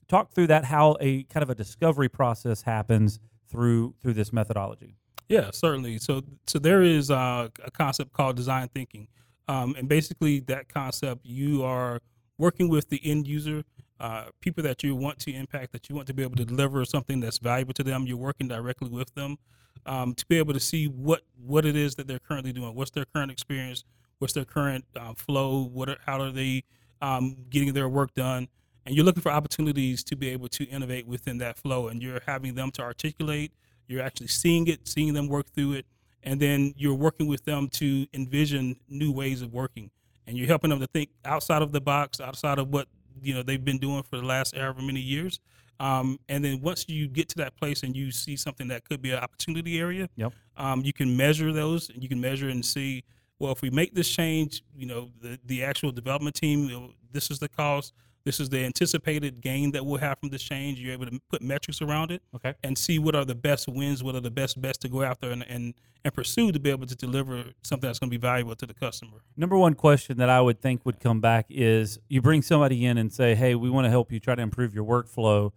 [0.08, 4.96] talk through that how a kind of a discovery process happens through through this methodology.
[5.30, 5.98] Yeah, certainly.
[5.98, 9.08] So, so there is uh, a concept called design thinking,
[9.48, 12.00] um, and basically that concept you are
[12.38, 13.64] working with the end user,
[14.00, 16.84] uh, people that you want to impact, that you want to be able to deliver
[16.86, 18.06] something that's valuable to them.
[18.06, 19.38] You're working directly with them
[19.86, 22.92] um, to be able to see what what it is that they're currently doing, what's
[22.92, 23.84] their current experience,
[24.20, 26.64] what's their current um, flow, what are, how are they
[27.02, 28.48] um, getting their work done,
[28.86, 32.22] and you're looking for opportunities to be able to innovate within that flow, and you're
[32.26, 33.52] having them to articulate
[33.88, 35.86] you're actually seeing it, seeing them work through it,
[36.24, 39.92] and then you're working with them to envision new ways of working,
[40.26, 42.88] and you're helping them to think outside of the box, outside of what
[43.22, 45.40] you know they've been doing for the last however many years.
[45.80, 49.02] Um, and then once you get to that place and you see something that could
[49.02, 50.32] be an opportunity area, Yep.
[50.56, 53.04] um, you can measure those, and you can measure and see.
[53.40, 56.92] Well, if we make this change, you know, the the actual development team, you know,
[57.12, 57.94] this is the cost.
[58.26, 60.80] This is the anticipated gain that we'll have from this change.
[60.80, 62.56] You're able to put metrics around it Okay.
[62.64, 65.30] and see what are the best wins, what are the best bets to go after
[65.30, 68.56] and, and, and pursue to be able to deliver something that's going to be valuable
[68.56, 69.20] to the customer.
[69.38, 72.98] Number one question that I would think would come back is you bring somebody in
[72.98, 75.52] and say, "Hey, we want to help you try to improve your workflow,"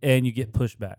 [0.00, 0.96] and you get pushback.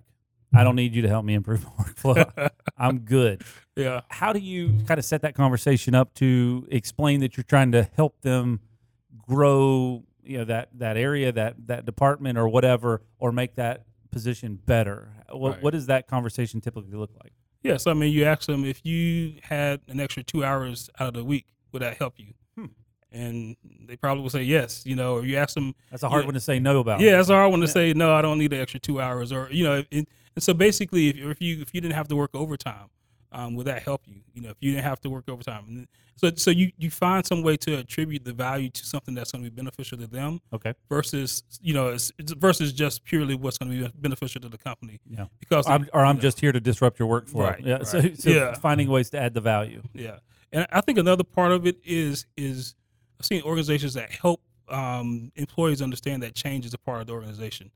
[0.53, 2.49] I don't need you to help me improve my workflow.
[2.77, 3.43] I'm good.
[3.77, 4.01] Yeah.
[4.09, 7.83] How do you kind of set that conversation up to explain that you're trying to
[7.95, 8.59] help them
[9.27, 14.59] grow, you know, that that area, that that department, or whatever, or make that position
[14.65, 15.13] better?
[15.31, 15.63] What, Right.
[15.63, 17.33] what does that conversation typically look like?
[17.63, 17.77] Yeah.
[17.77, 21.13] So, I mean, you ask them if you had an extra two hours out of
[21.15, 22.33] the week, would that help you?
[22.57, 22.65] Hmm.
[23.11, 26.23] And they probably will say yes, you know, or you ask them, That's a hard
[26.23, 26.27] Yeah.
[26.27, 26.99] one to say no about.
[27.01, 27.73] Yeah, that's all I want to Yeah.
[27.73, 27.93] say.
[27.93, 31.09] No, I don't need the extra two hours, or you know, and, and so basically,
[31.09, 32.87] if, if you if you didn't have to work overtime,
[33.37, 34.15] um, would that help you?
[34.33, 37.23] You know, if you didn't have to work overtime, and so so you you find
[37.25, 40.41] some way to attribute the value to something that's going to be beneficial to them
[40.51, 40.73] Okay.
[40.89, 44.57] versus you know it's, it's versus just purely what's going to be beneficial to the
[44.57, 44.99] company.
[45.07, 45.27] Yeah.
[45.39, 47.51] Because I'm, or I'm know, just here to disrupt your workflow.
[47.51, 47.83] Right, yeah.
[47.83, 48.53] So, so Yeah.
[48.55, 49.83] finding ways to add the value.
[49.93, 50.17] Yeah,
[50.51, 52.73] and I think another part of it is is
[53.19, 57.13] I've seen organizations that help um, employees understand that change is a part of the
[57.13, 57.69] organization,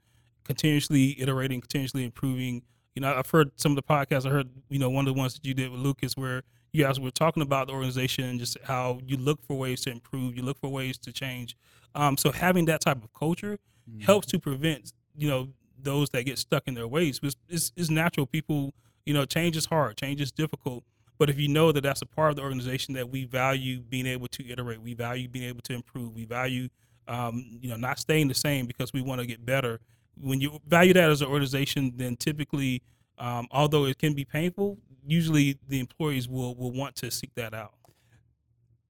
[0.43, 2.63] continuously iterating, continuously improving.
[2.95, 4.25] You know, I've heard some of the podcasts.
[4.25, 6.83] I heard you know one of the ones that you did with Lucas, where you
[6.83, 10.35] guys were talking about the organization and just how you look for ways to improve,
[10.35, 11.55] you look for ways to change.
[11.95, 13.59] Um, so having that type of culture
[14.05, 15.49] helps to prevent you know
[15.83, 17.19] those that get stuck in their ways.
[17.23, 18.25] It's, it's, it's natural.
[18.25, 18.73] People,
[19.05, 20.83] you know, change is hard, change is difficult.
[21.17, 24.07] But if you know that that's a part of the organization that we value being
[24.07, 26.69] able to iterate, we value being able to improve, we value,
[27.07, 29.79] um, you know, not staying the same because we want to get better.
[30.15, 32.81] When you value that as an organization, then typically,
[33.17, 37.53] um, although it can be painful, usually the employees will will want to seek that
[37.53, 37.73] out.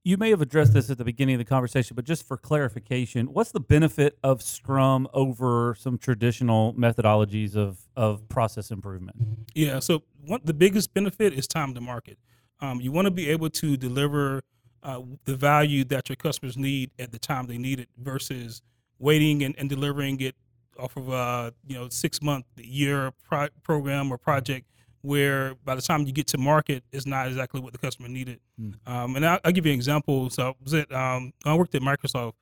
[0.03, 3.27] You may have addressed this at the beginning of the conversation, but just for clarification,
[3.27, 9.15] what's the benefit of Scrum over some traditional methodologies of, of process improvement?
[9.53, 9.77] Yeah.
[9.77, 12.17] So one, the biggest benefit is time to market.
[12.61, 14.41] Um, you want to be able to deliver
[14.81, 18.63] uh, the value that your customers need at the time they need it versus
[18.97, 20.35] waiting and, and delivering it
[20.81, 24.67] off of a you know six month year pro- program or project
[25.01, 28.39] where by the time you get to market, it's not exactly what the customer needed.
[28.59, 28.75] Mm.
[28.85, 30.29] Um, and I'll, I'll give you an example.
[30.29, 32.33] So I was at um, I worked at Microsoft.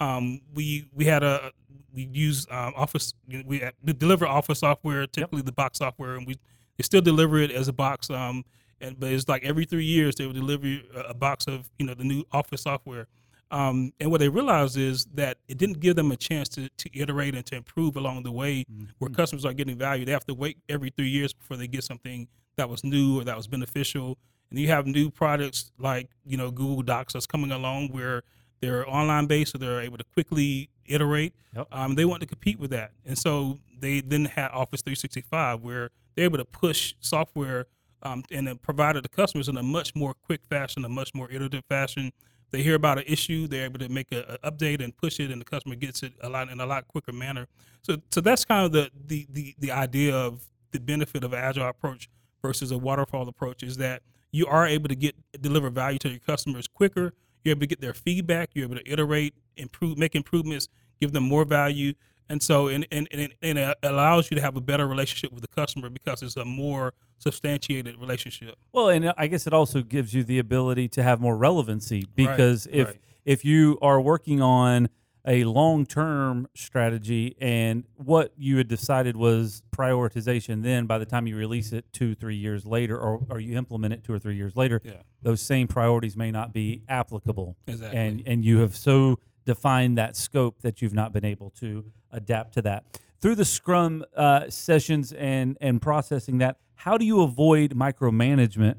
[0.00, 1.52] Um, we we had a
[1.92, 3.14] we use um, Office.
[3.28, 6.36] We, we deliver Office software, typically the box software, and we
[6.76, 8.10] they still deliver it as a box.
[8.10, 8.44] Um,
[8.80, 11.94] and but it's like every three years they would deliver a box of you know
[11.94, 13.08] the new Office software.
[13.50, 16.98] Um, and what they realized is that it didn't give them a chance to, to
[16.98, 18.64] iterate and to improve along the way
[18.98, 20.04] where customers are getting value.
[20.04, 23.24] They have to wait every three years before they get something that was new or
[23.24, 24.18] that was beneficial.
[24.50, 28.22] And you have new products like, you know, Google Docs that's coming along where
[28.60, 31.34] they're online based, so they're able to quickly iterate.
[31.54, 31.68] Yep.
[31.72, 32.92] Um, they want to compete with that.
[33.04, 37.66] And so they then had Office 365 where they're able to push software
[38.02, 41.14] um, and then provide it to customers in a much more quick fashion, a much
[41.14, 42.12] more iterative fashion.
[42.50, 45.30] They hear about an issue, they're able to make a, a update and push it,
[45.30, 47.46] and the customer gets it a lot in a lot quicker manner.
[47.82, 51.38] So, so that's kind of the the the, the idea of the benefit of an
[51.38, 52.08] agile approach
[52.42, 56.20] versus a waterfall approach is that you are able to get deliver value to your
[56.20, 57.14] customers quicker.
[57.44, 58.50] You're able to get their feedback.
[58.54, 60.68] You're able to iterate, improve, make improvements,
[61.00, 61.94] give them more value,
[62.28, 65.32] and so and and, and, it, and it allows you to have a better relationship
[65.32, 68.56] with the customer because it's a more substantiated relationship.
[68.72, 72.66] Well, and I guess it also gives you the ability to have more relevancy because
[72.70, 73.00] if right.
[73.24, 74.88] if you are working on
[75.28, 81.36] a long-term strategy and what you had decided was prioritization then by the time you
[81.36, 84.54] release it 2 3 years later or, or you implement it 2 or 3 years
[84.54, 85.02] later Yeah.
[85.22, 87.98] those same priorities may not be applicable Exactly.
[87.98, 92.52] and and you have so defined that scope that you've not been able to adapt
[92.54, 92.84] to that
[93.22, 98.76] through the scrum uh, sessions and and processing that how do you avoid micromanagement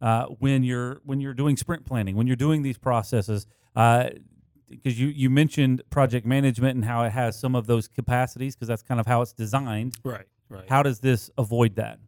[0.00, 5.08] uh, when you're when you're doing sprint planning when you're doing these processes because you
[5.08, 9.00] you mentioned project management and how it has some of those capacities because that's kind
[9.00, 10.26] of how it's designed Right.
[10.48, 10.64] Right.
[10.68, 11.98] how does this avoid that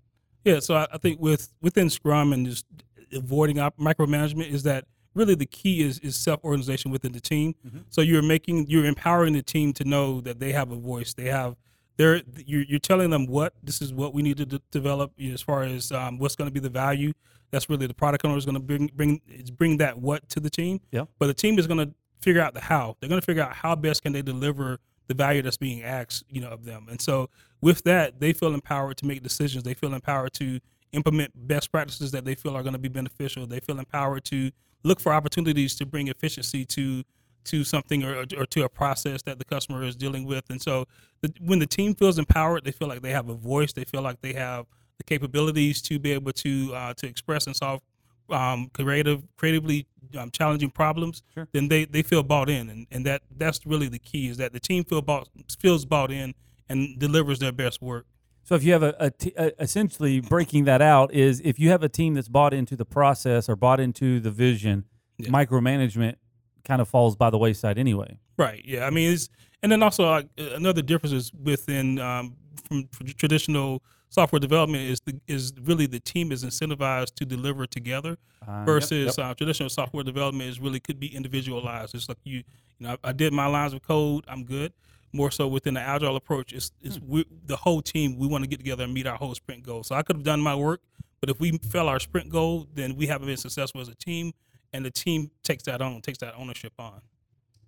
[0.45, 2.67] Yeah, so I, I think with within Scrum and just
[3.13, 7.55] avoiding op- micromanagement is that really the key is is self organization within the team.
[7.91, 11.15] So you're making you're empowering the team to know that they have a voice.
[11.15, 11.57] They have
[11.97, 15.29] they're you're, you're telling them what this is what we need to d- develop you
[15.29, 17.13] know, as far as um, what's going to be the value.
[17.51, 19.21] That's really the product owner is going to bring bring
[19.57, 20.81] bring that what to the team.
[20.91, 21.05] Yeah.
[21.19, 22.97] But the team is going to figure out the how.
[22.99, 26.25] They're going to figure out how best can they deliver the value that's being asked,
[26.29, 26.87] you know, of them.
[26.89, 27.29] And so
[27.61, 29.63] with that, they feel empowered to make decisions.
[29.63, 30.61] They feel empowered to
[30.93, 33.47] implement best practices that they feel are going to be beneficial.
[33.47, 34.51] They feel empowered to
[34.85, 37.03] look for opportunities to bring efficiency to
[37.45, 40.45] to something or, or to a process that the customer is dealing with.
[40.49, 40.87] And so
[41.21, 43.73] the, when the team feels empowered, they feel like they have a voice.
[43.73, 44.65] They feel like they have
[44.97, 47.83] the capabilities to be able to uh, to express and solve
[48.31, 49.87] um, creative, creatively
[50.19, 51.23] um, challenging problems.
[51.35, 51.49] Sure.
[51.53, 54.53] Then they, they feel bought in, and, and that that's really the key is that
[54.53, 56.35] the team feel bought, feels bought in
[56.69, 58.07] and delivers their best work.
[58.45, 61.71] So if you have a, a, t- a essentially breaking that out is if you
[61.71, 64.85] have a team that's bought into the process or bought into the vision,
[65.19, 65.31] Yeah.
[65.31, 66.17] micromanagement
[66.65, 68.19] kind of falls by the wayside anyway.
[68.37, 68.63] Right.
[68.65, 68.87] Yeah.
[68.87, 69.29] I mean, it's
[69.63, 70.23] and then also uh,
[70.55, 72.37] another difference is within um,
[72.69, 78.17] from traditional software development is the, is really the team is incentivized to deliver together
[78.47, 79.27] Uh, yep, versus yep.
[79.27, 81.95] Uh, traditional software development is really could be individualized.
[81.95, 82.39] It's like you,
[82.79, 84.73] you know, I, I did my lines of code, I'm good.
[85.15, 87.09] More so within the agile approach, is is Hmm.
[87.09, 88.19] we, the whole team.
[88.19, 89.85] We want to get together and meet our whole sprint goal.
[89.85, 90.81] So I could have done my work,
[91.21, 94.33] but if we fail our sprint goal, then we haven't been successful as a team,
[94.73, 97.01] and the team takes that on, takes that ownership on.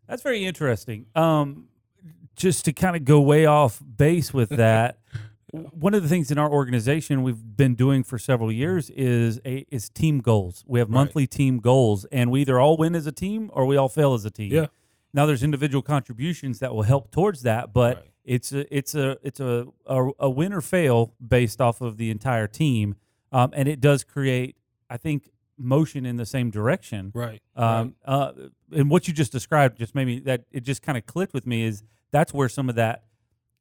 [0.09, 1.07] That's very interesting.
[1.15, 1.69] Um,
[2.35, 4.99] just to kind of go way off base with that,
[5.53, 9.65] one of the things in our organization we've been doing for several years is a
[9.71, 10.65] is team goals.
[10.67, 10.95] We have Right.
[10.95, 14.15] monthly team goals, and we either all win as a team or we all fail
[14.15, 14.53] as a team.
[14.53, 14.67] Yeah.
[15.17, 18.11] Now there's individual contributions that will help towards that, but Right.
[18.25, 22.11] it's a it's a it's a, a a win or fail based off of the
[22.11, 22.97] entire team,
[23.33, 24.57] um, and it does create,
[24.91, 27.13] I think, motion in the same direction.
[27.15, 27.41] Right.
[27.57, 28.33] Um, uh,
[28.71, 31.47] and what you just described just made me that it just kind of clicked with
[31.47, 33.05] me is that's where some of that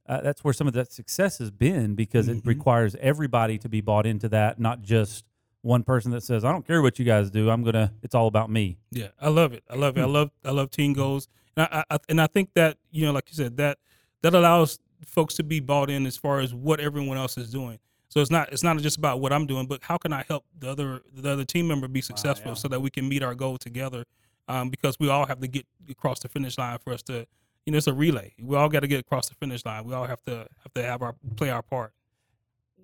[0.07, 2.47] uh, that's where some of that success has been because it Mhm.
[2.47, 5.23] requires everybody to be bought into that, not just
[5.61, 7.49] one person that says, "I don't care what you guys do.
[7.49, 7.93] I'm gonna.
[8.03, 9.63] It's all about me." Yeah, I love it.
[9.69, 10.01] I love it.
[10.01, 13.11] I love I love team goals, and I, I and I think that you know,
[13.11, 13.77] like you said, that
[14.21, 17.79] that allows folks to be bought in as far as what everyone else is doing.
[18.09, 20.45] So it's not it's not just about what I'm doing, but how can I help
[20.57, 22.55] the other the other team member be successful yeah.
[22.55, 24.05] so that we can meet our goal together.
[24.47, 27.25] Um, because we all have to get across the finish line for us to,
[27.65, 28.31] you know, it's a relay.
[28.39, 29.85] We all got to get across the finish line.
[29.85, 31.93] We all have to have to have our play our part.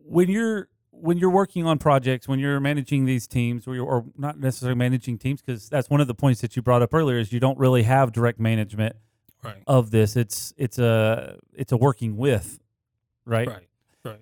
[0.03, 4.05] when you're when you're working on projects, when you're managing these teams, or, you're, or
[4.17, 7.17] not necessarily managing teams, because that's one of the points that you brought up earlier
[7.17, 8.95] is you don't really have direct management
[9.43, 9.63] Right.
[9.65, 10.15] of this.
[10.15, 12.59] It's it's a it's a working with,
[13.25, 13.47] right?
[13.47, 13.67] Right.
[14.05, 14.19] Right.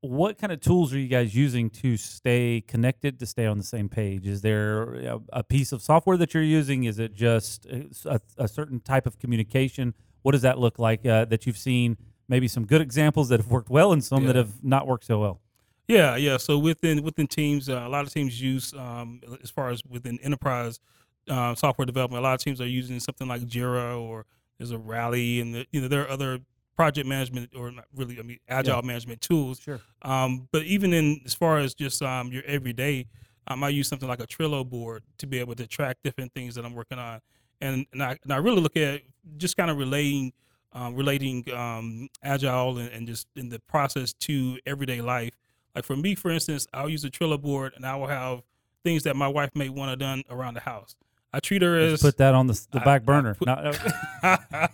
[0.00, 3.64] What kind of tools are you guys using to stay connected, to stay on the
[3.64, 4.26] same page?
[4.26, 6.84] Is there a, a piece of software that you're using?
[6.84, 9.92] Is it just a, a certain type of communication?
[10.22, 11.98] What does that look like uh, that you've seen?
[12.26, 15.20] Maybe some good examples that have worked well and some that have not worked so
[15.20, 15.40] well.
[15.88, 16.36] Yeah, yeah.
[16.36, 20.18] So within within teams, uh, a lot of teams use um, as far as within
[20.20, 20.80] enterprise
[21.28, 22.20] uh, software development.
[22.20, 24.26] A lot of teams are using something like Jira or
[24.58, 26.40] there's a Rally, and the, you know there are other
[26.76, 29.60] project management or not really, I mean, agile management tools.
[29.60, 29.80] Sure.
[30.02, 33.06] Um, but even in as far as just um, your everyday,
[33.48, 36.54] um, I use something like a Trello board to be able to track different things
[36.56, 37.20] that I'm working on,
[37.60, 39.02] and and I, and I really look at
[39.36, 40.32] just kind of relating
[40.72, 45.32] um, relating um, agile and, and just in the process to everyday life.
[45.76, 48.42] Like for me, for instance, I'll use a Trello board and I will have
[48.82, 50.96] things that my wife may want to done around the house.
[51.32, 53.34] I treat her Just as put that on the, the I- back burner.
[53.34, 53.76] put- Not-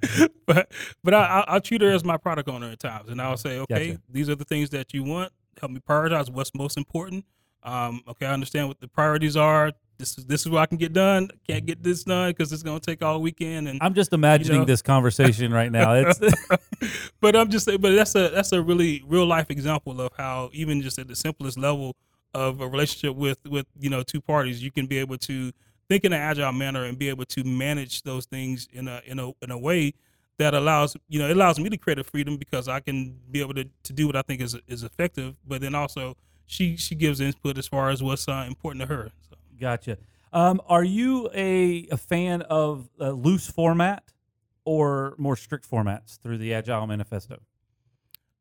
[0.46, 0.70] but
[1.02, 3.48] but I, I I'll treat her as my product owner at times, and I'll mm-hmm.
[3.48, 4.02] say, okay, Gotcha.
[4.08, 5.32] these are the things that you want.
[5.60, 7.24] Help me prioritize what's most important.
[7.62, 9.72] Um, okay, I understand what the priorities are.
[9.98, 11.28] This is this is what I can get done.
[11.46, 13.66] Can't get this done because it's going to take all weekend.
[13.66, 14.64] And I'm just imagining know?
[14.64, 15.94] this conversation right now.
[15.94, 16.20] It's
[17.20, 20.50] but I'm just saying, but that's a that's a really real life example of how
[20.52, 21.96] even just at the simplest level
[22.32, 25.52] of a relationship with with you know two parties, you can be able to
[25.88, 29.18] think in an agile manner and be able to manage those things in a in
[29.18, 29.92] a in a way
[30.38, 33.40] that allows you know it allows me to create a freedom because I can be
[33.40, 36.16] able to, to do what I think is is effective, but then also
[36.48, 39.10] she she gives input as far as what's uh, important to her.
[39.30, 39.36] So.
[39.60, 39.98] Gotcha.
[40.32, 44.12] Um, are you a, a fan of a loose format
[44.64, 47.38] or more strict formats through the Agile Manifesto?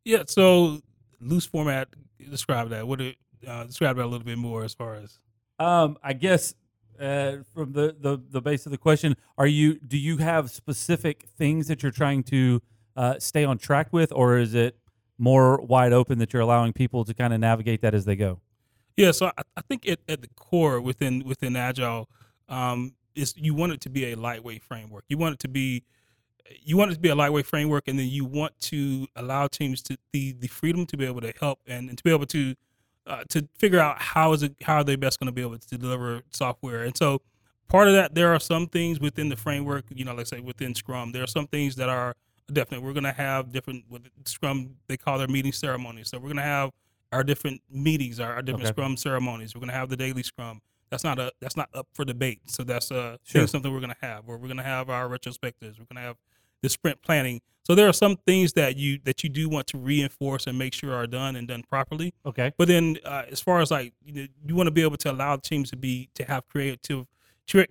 [0.03, 0.81] Yeah, so
[1.21, 1.89] loose format.
[2.29, 2.87] Describe that.
[2.87, 3.15] What it,
[3.47, 5.19] uh, describe that a little bit more as far as
[5.59, 6.55] Um, I guess
[6.99, 11.25] uh, from the, the the base of the question, are you do you have specific
[11.37, 12.61] things that you're trying to
[12.95, 14.77] uh, stay on track with, or is it
[15.17, 18.39] more wide open that you're allowing people to kind of navigate that as they go?
[18.95, 22.09] Yeah, so I, I think at, at the core within within agile,
[22.49, 25.05] um, is you want it to be a lightweight framework.
[25.07, 25.83] You want it to be
[26.61, 29.81] you want it to be a lightweight framework, and then you want to allow teams
[29.83, 32.55] to the the freedom to be able to help and, and to be able to
[33.05, 35.57] uh, to figure out how is it how are they best going to be able
[35.57, 36.83] to deliver software.
[36.83, 37.21] And so
[37.67, 39.85] part of that, there are some things within the framework.
[39.89, 42.15] You know, like say within Scrum, there are some things that are
[42.51, 42.81] definite.
[42.81, 44.75] We're going to have different with Scrum.
[44.87, 46.09] They call their meeting ceremonies.
[46.09, 46.71] So we're going to have
[47.11, 48.73] our different meetings, our, our different Okay.
[48.73, 49.55] Scrum ceremonies.
[49.55, 50.61] We're going to have the daily Scrum.
[50.89, 52.39] That's not a that's not up for debate.
[52.45, 53.45] So that's uh Sure.
[53.47, 54.23] something we're going to have.
[54.27, 55.77] Or we're going to have our retrospectives.
[55.79, 56.15] We're going to have
[56.61, 57.41] the sprint planning.
[57.63, 60.73] So there are some things that you that you do want to reinforce and make
[60.73, 62.13] sure are done and done properly.
[62.25, 62.53] Okay.
[62.57, 65.11] But then, uh, as far as like you, know, you want to be able to
[65.11, 67.05] allow teams to be to have creative, to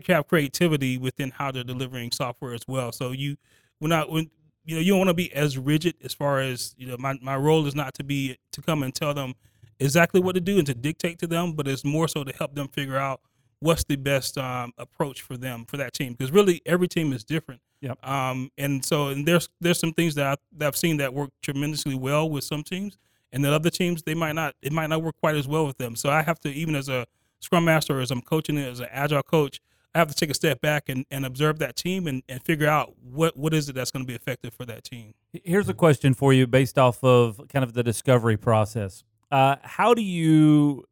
[0.09, 2.93] have creativity within how they're delivering software as well.
[2.93, 3.37] So you,
[3.81, 4.31] we're not when
[4.67, 6.97] you know you don't want to be as rigid as far as you know.
[6.99, 9.35] My my role is not to be to come and tell them
[9.79, 12.55] exactly what to do and to dictate to them, but it's more so to help
[12.55, 13.21] them figure out
[13.61, 17.25] what's the best um, approach for them for that team because really every team is
[17.25, 17.61] different.
[17.81, 18.07] Yep.
[18.07, 21.31] Um, and so and there's there's some things that, I, that I've seen that work
[21.43, 22.99] tremendously well with some teams,
[23.33, 25.79] and then other teams they might not it might not work quite as well with
[25.79, 25.95] them.
[25.95, 27.07] So I have to even as a
[27.41, 29.61] scrum master, as I'm coaching it as an agile coach,
[29.97, 32.95] Have to take a step back and, and observe that team and, and figure out
[33.03, 35.15] what what is it that's going to be effective for that team.
[35.33, 39.05] Here's a question for you based off of kind of the discovery process.
[39.31, 40.85] Uh, how do you,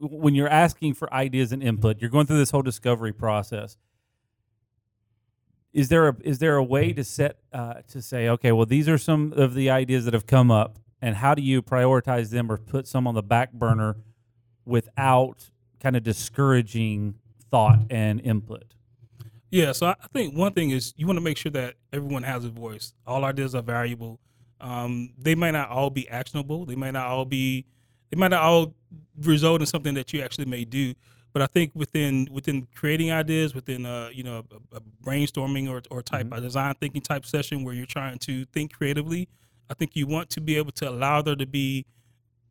[0.00, 3.76] when you're asking for ideas and input, you're going through this whole discovery process.
[5.72, 8.88] Is there a is there a way to set uh, to say okay well these
[8.88, 12.50] are some of the ideas that have come up and how do you prioritize them
[12.50, 13.96] or put some on the back burner
[14.64, 17.16] without kind of discouraging
[17.50, 18.64] thought and input
[19.50, 22.44] Yeah, so I think one thing is you want to make sure that everyone has
[22.44, 22.92] a voice.
[23.06, 24.18] All ideas are valuable.
[24.60, 26.64] Um, they might not all be actionable.
[26.66, 27.64] They might not all be.
[28.10, 28.74] They might not all
[29.22, 30.94] result in something that you actually may do.
[31.32, 35.82] But I think within within creating ideas, within a you know a, a brainstorming or
[35.90, 39.28] or type a design thinking type session where you're trying to think creatively,
[39.68, 41.84] I think you want to be able to allow there to be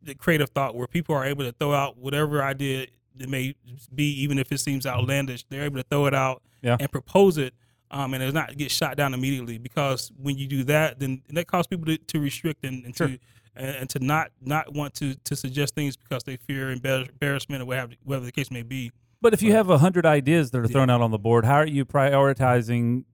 [0.02, 2.86] the creative thought where people are able to throw out whatever idea
[3.18, 3.54] it may
[3.94, 5.44] be, even if it seems outlandish.
[5.48, 6.76] They're able to throw it out Yeah.
[6.80, 7.54] and propose it,
[7.90, 9.58] um, and it's not get shot down immediately.
[9.58, 13.08] Because when you do that, then that causes people to, to restrict and, and Sure.
[13.08, 13.18] to
[13.58, 17.64] and, and to not not want to to suggest things because they fear embarrassment or
[17.66, 18.90] whatever, whatever the case may be.
[19.22, 19.56] But if you Right.
[19.56, 23.04] have a hundred ideas that are thrown out on the board, how are you prioritizing?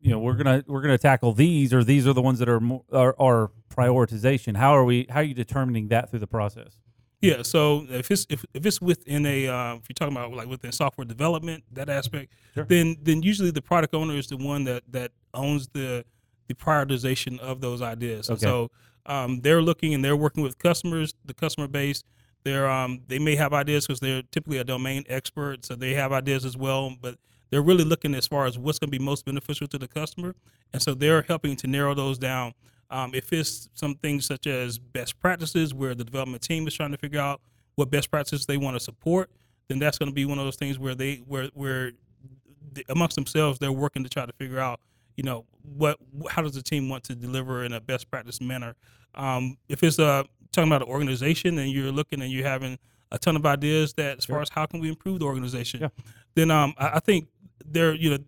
[0.00, 2.58] You know, we're gonna we're gonna tackle these, or these are the ones that are
[2.58, 4.56] more are, are prioritization.
[4.56, 5.06] How are we?
[5.08, 6.76] How are you determining that through the process?
[7.22, 10.48] Yeah, so if it's if, if it's within a uh, if you're talking about like
[10.48, 12.64] within software development that aspect, Sure.
[12.64, 16.04] then then usually the product owner is the one that that owns the
[16.48, 18.28] the prioritization of those ideas.
[18.28, 18.46] And Okay.
[18.46, 18.70] so
[19.06, 22.02] um, they're looking and they're working with customers, the customer base.
[22.44, 26.10] They're um, they may have ideas because they're typically a domain expert, so they have
[26.12, 26.92] ideas as well.
[27.00, 27.14] But
[27.50, 30.34] they're really looking as far as what's going to be most beneficial to the customer,
[30.72, 32.54] and so they're helping to narrow those down.
[32.92, 36.92] Um, if it's some things such as best practices, where the development team is trying
[36.92, 37.40] to figure out
[37.76, 39.30] what best practices they want to support,
[39.68, 41.92] then that's going to be one of those things where they where where
[42.74, 44.80] the, amongst themselves they're working to try to figure out
[45.16, 45.44] you know
[45.76, 45.98] what
[46.30, 48.74] how does the team want to deliver in a best practice manner.
[49.14, 52.78] Um, if it's uh, talking about an organization and you're looking and you're having
[53.10, 54.36] a ton of ideas that as Sure.
[54.36, 55.88] far as how can we improve the organization, Yeah.
[56.34, 57.28] then um, I, I think
[57.64, 58.18] there you know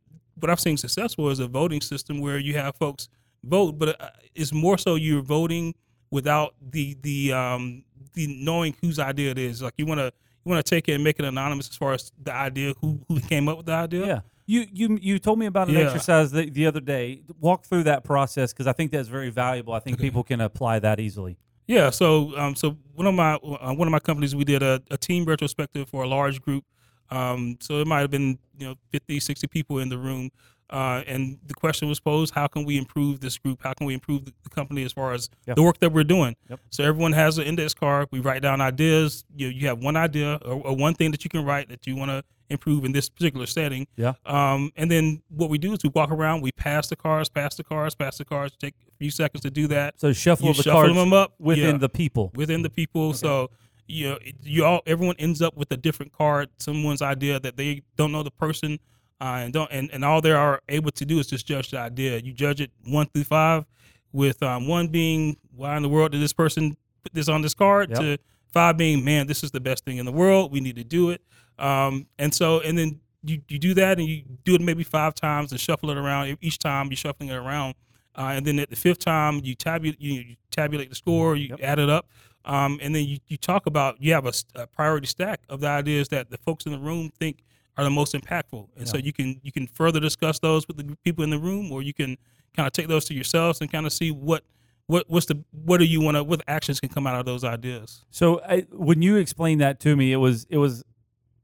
[0.41, 3.09] what I've seen successful is a voting system where you have folks
[3.45, 5.75] vote, but uh, it's more so you're voting
[6.11, 7.85] without the the um
[8.15, 9.63] the knowing whose idea it is.
[9.63, 10.13] Like you want to
[10.45, 13.01] you want to take it and make it anonymous as far as the idea who
[13.09, 14.07] who came up with the idea.
[14.07, 14.21] Yeah.
[14.47, 15.87] You you you told me about an Yeah.
[15.87, 17.23] exercise the, the other day.
[17.41, 19.73] Walk through that process because I think that's very valuable.
[19.73, 20.05] I think Okay.
[20.05, 21.39] people can apply that easily.
[21.67, 24.83] Yeah, so um, so one of my uh, one of my companies we did a,
[24.91, 26.65] a team retrospective for a large group.
[27.11, 30.31] Um, so it might have been you know 50, 60 people in the room,
[30.71, 33.61] uh, and the question was posed: How can we improve this group?
[33.63, 35.55] How can we improve the, company as far as Yeah.
[35.55, 36.37] the work that we're doing?
[36.49, 36.61] Yep.
[36.71, 38.09] So everyone has an index card.
[38.13, 39.25] We write down ideas.
[39.35, 41.97] You you have one idea or, or one thing that you can write that you
[41.97, 43.87] want to improve in this particular setting.
[43.97, 44.13] Yeah.
[44.27, 47.57] Um, and then what we do is we walk around, we pass the cards, pass
[47.57, 48.55] the cards, pass the cards.
[48.59, 49.99] Take a few seconds to do that.
[49.99, 52.31] So shuffle You the shuffle cards them up within yeah the people.
[52.35, 53.13] within the people.
[53.15, 53.51] So
[53.87, 57.83] you know, you all everyone ends up with a different card, someone's idea that they
[57.97, 58.79] don't know the person,
[59.25, 61.79] uh, and don't and, and all they are able to do is just judge the
[61.79, 62.19] idea.
[62.19, 63.65] You judge it one through five,
[64.13, 67.55] with um, one being why in the world did this person put this on this
[67.55, 67.99] card Yep.
[68.01, 68.19] to
[68.53, 71.11] five being man this is the best thing in the world we need to do
[71.11, 71.21] it
[71.59, 75.15] um, and so and then you, you do that and you do it maybe five
[75.15, 77.75] times and shuffle it around each time you're shuffling it around
[78.17, 81.49] uh, and then at the fifth time you tabulate you, you tabulate the score you
[81.51, 81.61] Yep.
[81.63, 82.07] add it up
[82.45, 86.09] um, and then you, you talk about you have a priority stack of the ideas
[86.11, 87.43] that the folks in the room think
[87.77, 90.97] are the most impactful and so you can you can further discuss those with the
[91.05, 92.17] people in the room or you can
[92.57, 94.45] kind of take those to yourselves and kind of see what
[94.87, 97.45] what what's the what do you want to what actions can come out of those
[97.45, 100.85] ideas So I, when you explained that to me, it was it was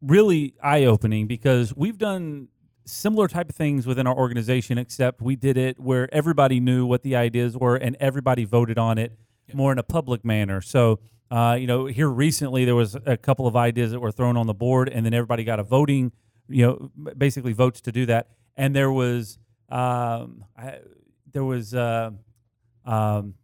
[0.03, 2.49] really eye opening because we've done
[2.87, 7.03] similar type of things within our organization, except we did it where everybody knew what
[7.03, 9.13] the ideas were and everybody voted on it
[9.53, 10.61] more in a public manner.
[10.61, 11.01] So.
[11.31, 14.47] Uh, you know, here recently there was a couple of ideas that were thrown on
[14.47, 16.11] the board, and then everybody got a voting,
[16.49, 18.29] you know, basically votes to do that.
[18.57, 20.79] And there was, um, I,
[21.33, 22.11] there was, uh,
[22.85, 23.35] um,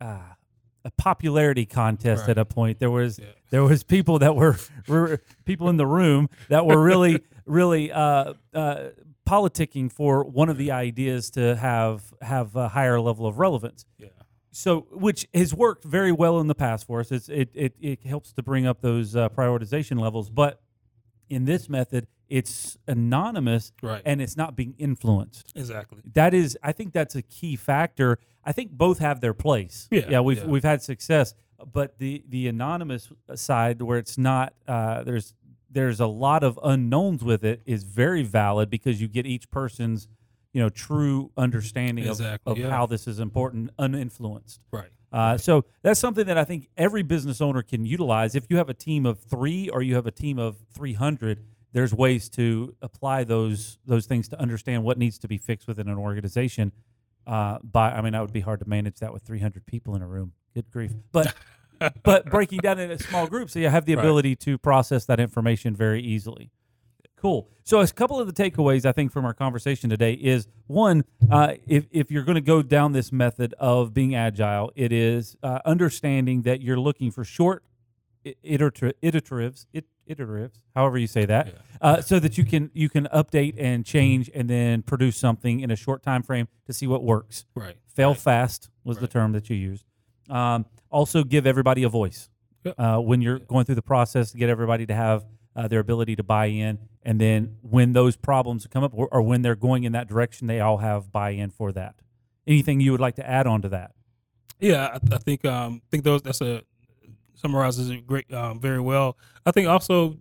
[0.00, 0.36] ah,
[0.84, 2.30] a popularity contest Right.
[2.30, 2.80] at a point.
[2.80, 3.26] There was Yeah.
[3.50, 4.56] there was people that were,
[4.88, 8.88] were people in the room that were really really uh, uh,
[9.24, 13.84] politicking for one of the ideas to have have a higher level of relevance.
[13.96, 14.08] yeah
[14.54, 17.10] So, which has worked very well in the past for us.
[17.10, 20.60] It's, it, it it helps to bring up those uh, prioritization levels, but
[21.30, 24.02] in this method, it's anonymous right.
[24.04, 25.52] and it's not being influenced.
[25.56, 26.00] Exactly.
[26.12, 28.18] That is i think that's a key factor.
[28.44, 29.88] I think both have their place.
[29.90, 30.46] Yeah, yeah we've yeah.
[30.46, 31.34] we've had success
[31.70, 35.34] but the the anonymous side where it's not uh, there's
[35.70, 40.08] there's a lot of unknowns with it is very valid because you get each person's
[40.52, 42.70] you know true understanding of, Exactly, of yeah.
[42.70, 47.42] how this is important uninfluenced right uh, so that's something that I think every business
[47.42, 48.34] owner can utilize.
[48.34, 51.92] If you have a team of three or you have a team of 300, there's
[51.92, 55.98] ways to apply those those things to understand what needs to be fixed within an
[55.98, 56.72] organization.
[57.26, 60.00] Uh, by I mean, that would be hard to manage that with 300 people in
[60.00, 60.32] a room.
[60.54, 60.92] Good grief!
[61.12, 61.34] But
[62.02, 64.02] but breaking down into small groups, so you have the Right.
[64.02, 66.50] ability to process that information very easily.
[67.22, 67.48] Cool.
[67.62, 71.54] So, a couple of the takeaways I think from our conversation today is one: uh,
[71.68, 75.60] if if you're going to go down this method of being agile, it is uh,
[75.64, 77.62] understanding that you're looking for short
[78.44, 81.52] iteratives, it, iteratives, however you say that, Yeah.
[81.80, 85.70] uh, so that you can you can update and change and then produce something in
[85.70, 87.44] a short time frame to see what works.
[87.54, 88.18] right Fail Right.
[88.18, 89.84] fast was the term that you used.
[90.28, 92.28] Um, also, give everybody a voice
[92.64, 92.74] Yep.
[92.78, 95.24] uh, when you're going through the process to get everybody to have
[95.54, 96.78] uh, their ability to buy in.
[97.02, 100.46] And then when those problems come up or, or when they're going in that direction,
[100.46, 101.96] they all have buy in for that.
[102.46, 103.92] Anything you would like to add on to that?
[104.60, 106.62] Yeah, I, I think um, think those that's a
[107.34, 109.16] summarizes it great um, very well.
[109.44, 110.16] I think also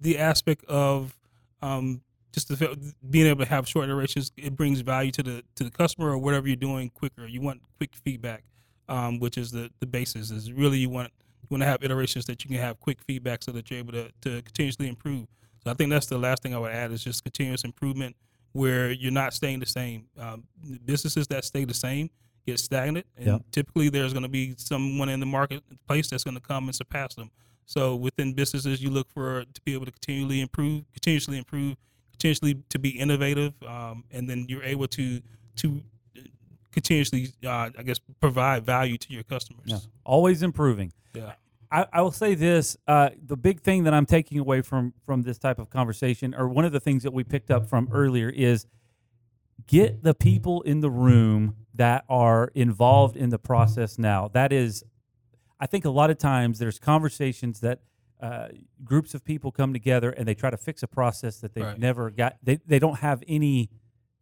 [0.00, 1.16] the aspect of
[1.62, 2.02] um,
[2.32, 5.70] just the, being able to have short iterations it brings value to the to the
[5.70, 7.26] customer or whatever you're doing quicker.
[7.26, 8.44] You want quick feedback,
[8.88, 10.30] um, which is the the basis.
[10.30, 11.12] Is really you want
[11.48, 13.92] You want to have iterations that you can have quick feedback so that you're able
[13.92, 15.26] to, to continuously improve.
[15.62, 18.16] So I think that's the last thing I would add is just continuous improvement
[18.52, 20.06] where you're not staying the same.
[20.18, 20.44] Um,
[20.84, 22.10] businesses that stay the same
[22.46, 23.38] get stagnant, and Yeah.
[23.50, 27.14] typically there's going to be someone in the marketplace that's going to come and surpass
[27.14, 27.30] them.
[27.64, 31.76] So within businesses, you look for to be able to continually improve, continuously improve,
[32.12, 35.20] continuously to be innovative, um, and then you're able to
[35.56, 35.82] to
[36.76, 39.64] continuously, uh, I guess, provide value to your customers.
[39.64, 39.78] Yeah.
[40.04, 40.92] Always improving.
[41.14, 41.32] Yeah.
[41.72, 45.22] I, I will say this: uh, the big thing that I'm taking away from from
[45.22, 48.28] this type of conversation, or one of the things that we picked up from earlier,
[48.28, 48.66] is
[49.66, 54.28] get the people in the room that are involved in the process now.
[54.28, 54.84] That is,
[55.58, 57.80] I think a lot of times there's conversations that
[58.20, 58.48] uh,
[58.84, 61.78] groups of people come together and they try to fix a process that they've Right.
[61.78, 62.36] never got.
[62.42, 63.70] They they don't have any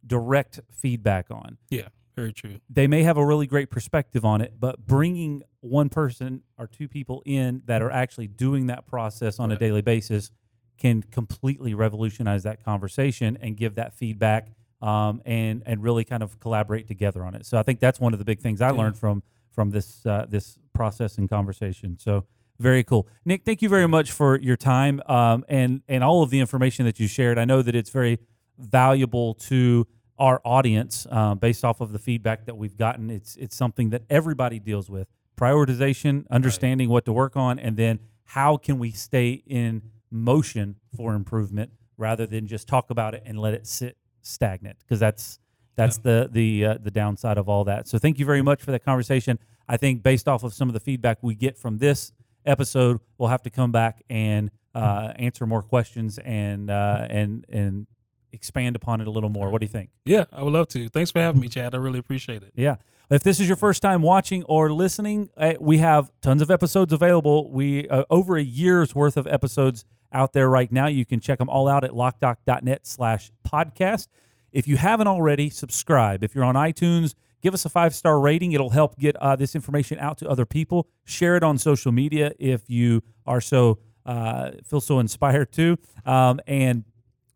[0.07, 1.89] direct feedback on Yeah.
[2.15, 2.59] Very true.
[2.69, 6.87] they may have a really great perspective on it, but bringing one person or two
[6.87, 10.31] people in that are actually doing that process on a daily basis
[10.77, 14.49] can completely revolutionize that conversation and give that feedback
[14.81, 17.45] um, and and really kind of collaborate together on it.
[17.45, 18.77] So I think that's one of the big things I Yeah.
[18.77, 21.97] learned from from this uh, this process and conversation.
[21.97, 22.25] So
[22.59, 23.43] very cool, Nick.
[23.43, 26.99] Thank you very much for your time um, and and all of the information that
[26.99, 27.37] you shared.
[27.39, 28.19] I know that it's very
[28.57, 29.87] valuable to
[30.17, 33.09] our audience uh, based off of the feedback that we've gotten.
[33.09, 35.07] It's it's something that everybody deals with:
[35.37, 41.13] prioritization, understanding what to work on, and then how can we stay in motion for
[41.13, 45.39] improvement rather than just talk about it and let it sit stagnant because that's
[45.75, 47.87] that's the the uh, the downside of all that.
[47.87, 49.39] So thank you very much for that conversation.
[49.67, 52.11] I think based off of some of the feedback we get from this
[52.45, 57.87] episode, we'll have to come back and uh, answer more questions and uh, and and
[58.35, 59.49] expand upon it a little more.
[59.49, 59.89] What do you think?
[60.05, 60.89] Yeah, I would love to.
[60.89, 61.73] Thanks for having me, Chad.
[61.73, 62.51] I really appreciate it.
[62.55, 62.75] Yeah.
[63.09, 66.91] If this is your first time watching or listening, uh, we have tons of episodes
[66.91, 67.51] available.
[67.51, 70.87] We uh, over a year's worth of episodes out there right now.
[70.87, 74.07] You can check them all out at lockdoc.net slash podcast.
[74.51, 76.23] If you haven't already, subscribe.
[76.23, 78.53] If you're on iTunes, give us a five star rating.
[78.53, 80.87] It'll help get uh, this information out to other people.
[81.03, 86.39] Share it on social media if you are so uh, feel so inspired to, um,
[86.47, 86.85] and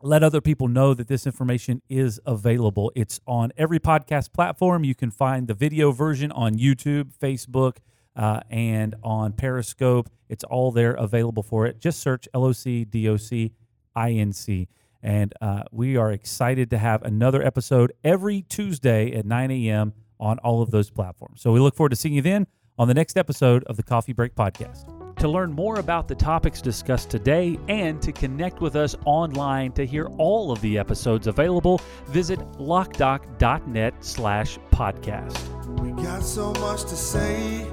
[0.02, 2.90] let other people know that this information is available.
[2.94, 4.84] It's on every podcast platform.
[4.84, 7.78] You can find the video version on YouTube, Facebook,
[8.16, 10.08] uh, and on Periscope.
[10.28, 11.80] It's all there available for it.
[11.80, 13.52] Just search LOC DOC
[13.96, 14.68] INC.
[15.02, 19.94] And uh, we are excited to have another episode every Tuesday at 9 a.m.
[20.18, 21.40] on all of those platforms.
[21.40, 22.46] So we look forward to seeing you then
[22.78, 24.99] on the next episode of the Coffee Break Podcast.
[25.18, 29.84] To learn more about the topics discussed today and to connect with us online to
[29.84, 35.36] hear all of the episodes available, visit lockdoc.net slash podcast.
[35.80, 37.66] We got so much to say.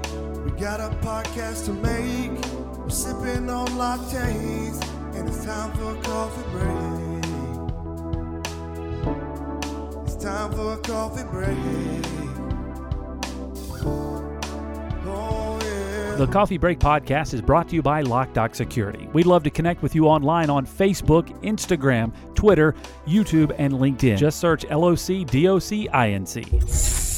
[0.44, 2.32] We got a podcast to make.
[2.78, 4.84] We're sipping on lattes,
[5.14, 7.24] and it's time for a coffee break.
[10.04, 11.56] It's time for a coffee break.
[15.10, 15.47] Oh.
[16.18, 19.08] The Coffee Break Podcast is brought to you by LockDoc Security.
[19.12, 22.74] We'd love to connect with you online on Facebook, Instagram, Twitter,
[23.06, 24.18] YouTube, and LinkedIn.
[24.18, 27.17] Just search LOC DOC INC.